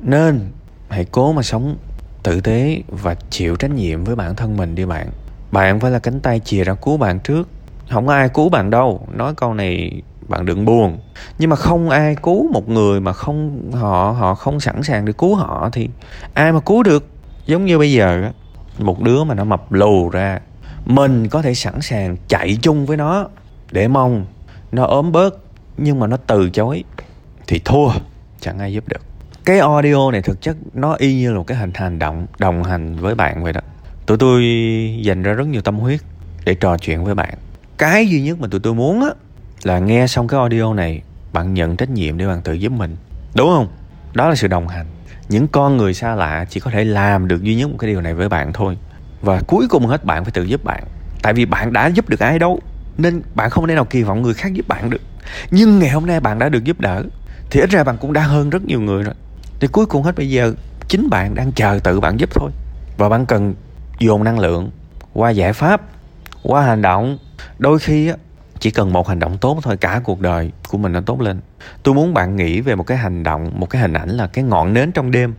Nên, 0.00 0.40
hãy 0.88 1.04
cố 1.04 1.32
mà 1.32 1.42
sống 1.42 1.76
tử 2.22 2.40
tế 2.40 2.82
và 2.88 3.14
chịu 3.30 3.56
trách 3.56 3.70
nhiệm 3.70 4.04
với 4.04 4.16
bản 4.16 4.36
thân 4.36 4.56
mình 4.56 4.74
đi 4.74 4.84
bạn. 4.84 5.08
Bạn 5.52 5.80
phải 5.80 5.90
là 5.90 5.98
cánh 5.98 6.20
tay 6.20 6.40
chìa 6.40 6.64
ra 6.64 6.74
cứu 6.74 6.96
bạn 6.96 7.20
trước. 7.20 7.48
Không 7.90 8.06
có 8.06 8.12
ai 8.12 8.28
cứu 8.28 8.48
bạn 8.48 8.70
đâu. 8.70 9.08
Nói 9.12 9.34
câu 9.34 9.54
này 9.54 10.02
bạn 10.28 10.46
đừng 10.46 10.64
buồn. 10.64 10.98
Nhưng 11.38 11.50
mà 11.50 11.56
không 11.56 11.90
ai 11.90 12.16
cứu 12.22 12.52
một 12.52 12.68
người 12.68 13.00
mà 13.00 13.12
không, 13.12 13.70
họ 13.72 14.10
họ 14.18 14.34
không 14.34 14.60
sẵn 14.60 14.82
sàng 14.82 15.04
để 15.04 15.12
cứu 15.12 15.34
họ 15.34 15.68
thì 15.72 15.88
ai 16.34 16.52
mà 16.52 16.60
cứu 16.60 16.82
được? 16.82 17.08
Giống 17.46 17.64
như 17.64 17.78
bây 17.78 17.92
giờ 17.92 18.30
một 18.78 19.00
đứa 19.02 19.24
mà 19.24 19.34
nó 19.34 19.44
mập 19.44 19.72
lù 19.72 20.08
ra, 20.08 20.40
mình 20.86 21.28
có 21.28 21.42
thể 21.42 21.54
sẵn 21.54 21.80
sàng 21.80 22.16
chạy 22.28 22.58
chung 22.62 22.86
với 22.86 22.96
nó 22.96 23.28
để 23.70 23.88
mong 23.88 24.26
nó 24.72 24.84
ốm 24.84 25.12
bớt, 25.12 25.36
nhưng 25.76 26.00
mà 26.00 26.06
nó 26.06 26.16
từ 26.16 26.50
chối 26.50 26.84
thì 27.46 27.60
thua, 27.64 27.88
chẳng 28.40 28.58
ai 28.58 28.72
giúp 28.72 28.84
được. 28.88 29.00
Cái 29.44 29.58
audio 29.58 30.10
này 30.10 30.22
thực 30.22 30.42
chất 30.42 30.56
nó 30.74 30.94
y 30.98 31.14
như 31.14 31.32
là 31.32 31.38
một 31.38 31.46
cái 31.46 31.58
hình 31.58 31.70
hành 31.74 31.98
động, 31.98 32.26
đồng 32.38 32.62
hành 32.62 32.96
với 32.96 33.14
bạn 33.14 33.42
vậy 33.42 33.52
đó. 33.52 33.60
Tụi 34.06 34.18
tôi 34.18 34.42
dành 35.02 35.22
ra 35.22 35.32
rất 35.32 35.46
nhiều 35.46 35.62
tâm 35.62 35.78
huyết 35.78 36.00
để 36.44 36.54
trò 36.54 36.76
chuyện 36.78 37.04
với 37.04 37.14
bạn. 37.14 37.34
Cái 37.78 38.08
duy 38.08 38.22
nhất 38.22 38.40
mà 38.40 38.48
tụi 38.50 38.60
tôi 38.60 38.74
muốn 38.74 39.00
á 39.04 39.10
là 39.66 39.78
nghe 39.78 40.06
xong 40.06 40.28
cái 40.28 40.40
audio 40.40 40.74
này, 40.74 41.02
bạn 41.32 41.54
nhận 41.54 41.76
trách 41.76 41.90
nhiệm 41.90 42.18
để 42.18 42.26
bạn 42.26 42.42
tự 42.42 42.52
giúp 42.52 42.72
mình. 42.72 42.96
Đúng 43.34 43.48
không? 43.48 43.68
Đó 44.12 44.28
là 44.28 44.34
sự 44.34 44.48
đồng 44.48 44.68
hành. 44.68 44.86
Những 45.28 45.48
con 45.48 45.76
người 45.76 45.94
xa 45.94 46.14
lạ 46.14 46.44
chỉ 46.50 46.60
có 46.60 46.70
thể 46.70 46.84
làm 46.84 47.28
được 47.28 47.42
duy 47.42 47.54
nhất 47.54 47.70
một 47.70 47.76
cái 47.78 47.90
điều 47.90 48.00
này 48.00 48.14
với 48.14 48.28
bạn 48.28 48.52
thôi. 48.52 48.78
Và 49.20 49.40
cuối 49.46 49.66
cùng 49.68 49.86
hết, 49.86 50.04
bạn 50.04 50.24
phải 50.24 50.32
tự 50.32 50.42
giúp 50.42 50.64
bạn. 50.64 50.84
Tại 51.22 51.32
vì 51.32 51.44
bạn 51.44 51.72
đã 51.72 51.86
giúp 51.86 52.08
được 52.08 52.20
ai 52.20 52.38
đâu, 52.38 52.60
nên 52.98 53.22
bạn 53.34 53.50
không 53.50 53.66
thể 53.66 53.74
nào 53.74 53.84
kỳ 53.84 54.02
vọng 54.02 54.22
người 54.22 54.34
khác 54.34 54.52
giúp 54.52 54.68
bạn 54.68 54.90
được. 54.90 55.00
Nhưng 55.50 55.78
ngày 55.78 55.90
hôm 55.90 56.06
nay 56.06 56.20
bạn 56.20 56.38
đã 56.38 56.48
được 56.48 56.64
giúp 56.64 56.80
đỡ, 56.80 57.04
thì 57.50 57.60
ít 57.60 57.70
ra 57.70 57.84
bạn 57.84 57.96
cũng 58.00 58.12
đã 58.12 58.22
hơn 58.22 58.50
rất 58.50 58.64
nhiều 58.64 58.80
người 58.80 59.02
rồi. 59.02 59.14
Thì 59.60 59.66
cuối 59.66 59.86
cùng 59.86 60.02
hết 60.02 60.16
bây 60.16 60.30
giờ, 60.30 60.52
chính 60.88 61.10
bạn 61.10 61.34
đang 61.34 61.52
chờ 61.52 61.78
tự 61.84 62.00
bạn 62.00 62.20
giúp 62.20 62.30
thôi. 62.34 62.50
Và 62.96 63.08
bạn 63.08 63.26
cần 63.26 63.54
dồn 63.98 64.24
năng 64.24 64.38
lượng, 64.38 64.70
qua 65.12 65.30
giải 65.30 65.52
pháp, 65.52 65.80
qua 66.42 66.62
hành 66.62 66.82
động. 66.82 67.18
Đôi 67.58 67.78
khi 67.78 68.08
á 68.08 68.16
chỉ 68.64 68.70
cần 68.70 68.92
một 68.92 69.08
hành 69.08 69.18
động 69.18 69.38
tốt 69.38 69.58
thôi, 69.62 69.76
cả 69.76 70.00
cuộc 70.04 70.20
đời 70.20 70.52
của 70.68 70.78
mình 70.78 70.92
nó 70.92 71.00
tốt 71.00 71.20
lên. 71.20 71.40
Tôi 71.82 71.94
muốn 71.94 72.14
bạn 72.14 72.36
nghĩ 72.36 72.60
về 72.60 72.74
một 72.74 72.82
cái 72.82 72.98
hành 72.98 73.22
động, 73.22 73.50
một 73.54 73.70
cái 73.70 73.82
hình 73.82 73.92
ảnh 73.92 74.08
là 74.08 74.26
cái 74.26 74.44
ngọn 74.44 74.72
nến 74.72 74.92
trong 74.92 75.10
đêm. 75.10 75.34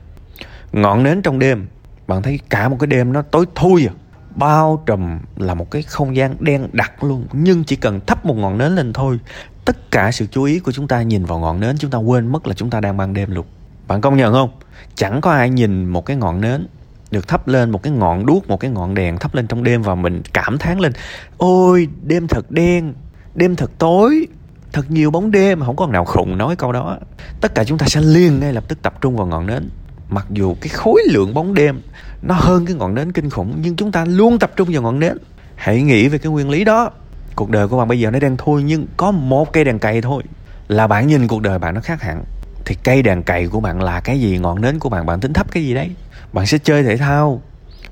Ngọn 0.72 1.04
nến 1.04 1.22
trong 1.22 1.40
đêm, 1.40 1.68
bạn 2.08 2.22
thấy 2.22 2.40
cả 2.50 2.70
một 2.70 2.78
cái 2.80 2.88
đêm 2.88 3.14
nó 3.14 3.22
tối 3.22 3.46
thui 3.56 3.88
à. 3.88 3.94
Bao 4.36 4.84
trùm 4.86 5.20
là 5.38 5.54
một 5.54 5.72
cái 5.72 5.82
không 5.82 6.16
gian 6.16 6.36
đen 6.40 6.68
đặc 6.74 7.04
luôn, 7.04 7.28
nhưng 7.34 7.64
chỉ 7.64 7.76
cần 7.76 8.00
thắp 8.08 8.26
một 8.26 8.34
ngọn 8.34 8.58
nến 8.58 8.76
lên 8.76 8.94
thôi, 8.94 9.20
tất 9.66 9.92
cả 9.92 10.12
sự 10.12 10.28
chú 10.32 10.44
ý 10.44 10.60
của 10.60 10.72
chúng 10.72 10.88
ta 10.88 11.02
nhìn 11.02 11.26
vào 11.26 11.40
ngọn 11.40 11.60
nến, 11.60 11.78
chúng 11.78 11.92
ta 11.92 11.98
quên 11.98 12.28
mất 12.28 12.48
là 12.48 12.54
chúng 12.54 12.70
ta 12.70 12.80
đang 12.80 12.98
ban 12.98 13.14
đêm 13.14 13.32
luôn. 13.32 13.46
Bạn 13.88 14.02
công 14.02 14.18
nhận 14.18 14.34
không? 14.34 14.50
Chẳng 14.96 15.22
có 15.22 15.32
ai 15.32 15.50
nhìn 15.50 15.86
một 15.86 16.06
cái 16.06 16.18
ngọn 16.18 16.42
nến 16.42 16.68
được 17.12 17.28
thắp 17.28 17.48
lên, 17.48 17.72
một 17.72 17.84
cái 17.84 17.94
ngọn 17.94 18.26
đuốc, 18.26 18.50
một 18.50 18.60
cái 18.60 18.72
ngọn 18.72 18.94
đèn 18.94 19.18
thắp 19.18 19.36
lên 19.36 19.48
trong 19.48 19.64
đêm 19.64 19.82
và 19.82 19.96
mình 19.96 20.22
cảm 20.34 20.58
thán 20.58 20.78
lên, 20.78 20.92
ôi, 21.38 21.88
đêm 22.04 22.28
thật 22.28 22.52
đen 22.52 22.94
đêm 23.36 23.56
thật 23.56 23.72
tối, 23.78 24.28
thật 24.74 24.92
nhiều 24.92 25.12
bóng 25.12 25.32
đêm 25.32 25.62
không 25.66 25.76
có 25.76 25.88
nào 25.88 26.06
khùng 26.06 26.38
nói 26.38 26.56
câu 26.56 26.72
đó. 26.72 26.98
Tất 27.42 27.56
cả 27.56 27.64
chúng 27.64 27.78
ta 27.78 27.86
sẽ 27.86 28.02
liền 28.02 28.40
ngay 28.40 28.54
lập 28.54 28.64
tức 28.68 28.82
tập 28.82 29.02
trung 29.02 29.16
vào 29.16 29.28
ngọn 29.28 29.48
nến. 29.48 29.70
Mặc 30.10 30.26
dù 30.30 30.56
cái 30.62 30.70
khối 30.70 31.02
lượng 31.10 31.34
bóng 31.34 31.54
đêm 31.54 31.82
nó 32.22 32.36
hơn 32.36 32.66
cái 32.66 32.76
ngọn 32.76 32.96
nến 32.96 33.12
kinh 33.12 33.30
khủng, 33.30 33.58
nhưng 33.62 33.76
chúng 33.76 33.92
ta 33.92 34.06
luôn 34.06 34.40
tập 34.40 34.52
trung 34.56 34.70
vào 34.72 34.82
ngọn 34.82 35.00
nến. 35.00 35.18
Hãy 35.56 35.82
nghĩ 35.82 36.08
về 36.08 36.18
cái 36.18 36.32
nguyên 36.32 36.50
lý 36.50 36.64
đó. 36.64 36.92
Cuộc 37.36 37.50
đời 37.50 37.68
của 37.68 37.78
bạn 37.78 37.88
bây 37.88 38.00
giờ 38.00 38.12
nó 38.12 38.20
đang 38.20 38.38
thui 38.38 38.64
nhưng 38.64 38.88
có 38.98 39.12
một 39.12 39.54
cây 39.54 39.64
đèn 39.64 39.80
cày 39.80 40.02
thôi. 40.02 40.24
Là 40.68 40.88
bạn 40.88 41.08
nhìn 41.08 41.28
cuộc 41.28 41.42
đời 41.42 41.60
bạn 41.60 41.76
nó 41.76 41.82
khác 41.82 42.02
hẳn. 42.02 42.24
Thì 42.66 42.76
cây 42.84 43.02
đèn 43.02 43.24
cày 43.24 43.48
của 43.48 43.60
bạn 43.60 43.82
là 43.82 44.00
cái 44.00 44.20
gì? 44.20 44.38
Ngọn 44.38 44.62
nến 44.62 44.80
của 44.80 44.90
bạn 44.90 45.06
bạn 45.06 45.20
tính 45.20 45.34
thấp 45.34 45.52
cái 45.52 45.64
gì 45.64 45.74
đấy? 45.74 45.92
Bạn 46.34 46.46
sẽ 46.46 46.58
chơi 46.58 46.84
thể 46.84 46.98
thao. 46.98 47.42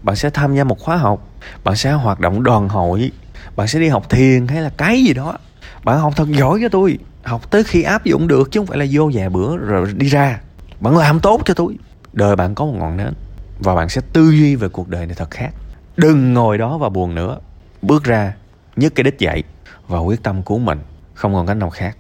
Bạn 0.02 0.16
sẽ 0.16 0.30
tham 0.30 0.56
gia 0.56 0.64
một 0.64 0.80
khóa 0.80 0.98
học. 0.98 1.28
Bạn 1.64 1.76
sẽ 1.76 1.92
hoạt 1.92 2.20
động 2.20 2.44
đoàn 2.44 2.70
hội 2.70 3.12
bạn 3.56 3.68
sẽ 3.68 3.80
đi 3.80 3.88
học 3.88 4.10
thiền 4.10 4.48
hay 4.48 4.62
là 4.62 4.70
cái 4.78 5.04
gì 5.04 5.14
đó. 5.14 5.38
Bạn 5.84 6.00
học 6.00 6.14
thật 6.16 6.28
giỏi 6.30 6.60
cho 6.62 6.70
tôi. 6.70 6.98
Học 7.24 7.52
tới 7.52 7.64
khi 7.64 7.84
áp 7.84 8.06
dụng 8.06 8.28
được 8.28 8.52
chứ 8.52 8.60
không 8.60 8.68
phải 8.68 8.78
là 8.78 8.86
vô 8.92 9.12
vài 9.14 9.30
bữa 9.30 9.58
rồi 9.58 9.94
đi 9.94 10.08
ra. 10.08 10.40
Bạn 10.80 10.98
làm 10.98 11.20
tốt 11.20 11.42
cho 11.46 11.54
tôi. 11.54 11.78
Đời 12.14 12.36
bạn 12.36 12.56
có 12.56 12.66
một 12.66 12.76
ngọn 12.78 12.98
nến 12.98 13.14
và 13.60 13.76
bạn 13.76 13.90
sẽ 13.90 14.02
tư 14.14 14.32
duy 14.32 14.56
về 14.56 14.70
cuộc 14.70 14.90
đời 14.90 15.06
này 15.06 15.16
thật 15.16 15.32
khác. 15.32 15.50
Đừng 15.98 16.34
ngồi 16.34 16.58
đó 16.58 16.78
và 16.78 16.90
buồn 16.90 17.16
nữa. 17.16 17.40
Bước 17.82 18.04
ra 18.04 18.34
nhấc 18.76 18.96
cái 18.96 19.04
đích 19.04 19.20
dậy 19.20 19.44
và 19.88 20.00
quyết 20.00 20.24
tâm 20.24 20.44
cứu 20.44 20.60
mình, 20.60 20.80
không 21.14 21.34
còn 21.34 21.48
cách 21.48 21.58
nào 21.58 21.70
khác. 21.70 21.98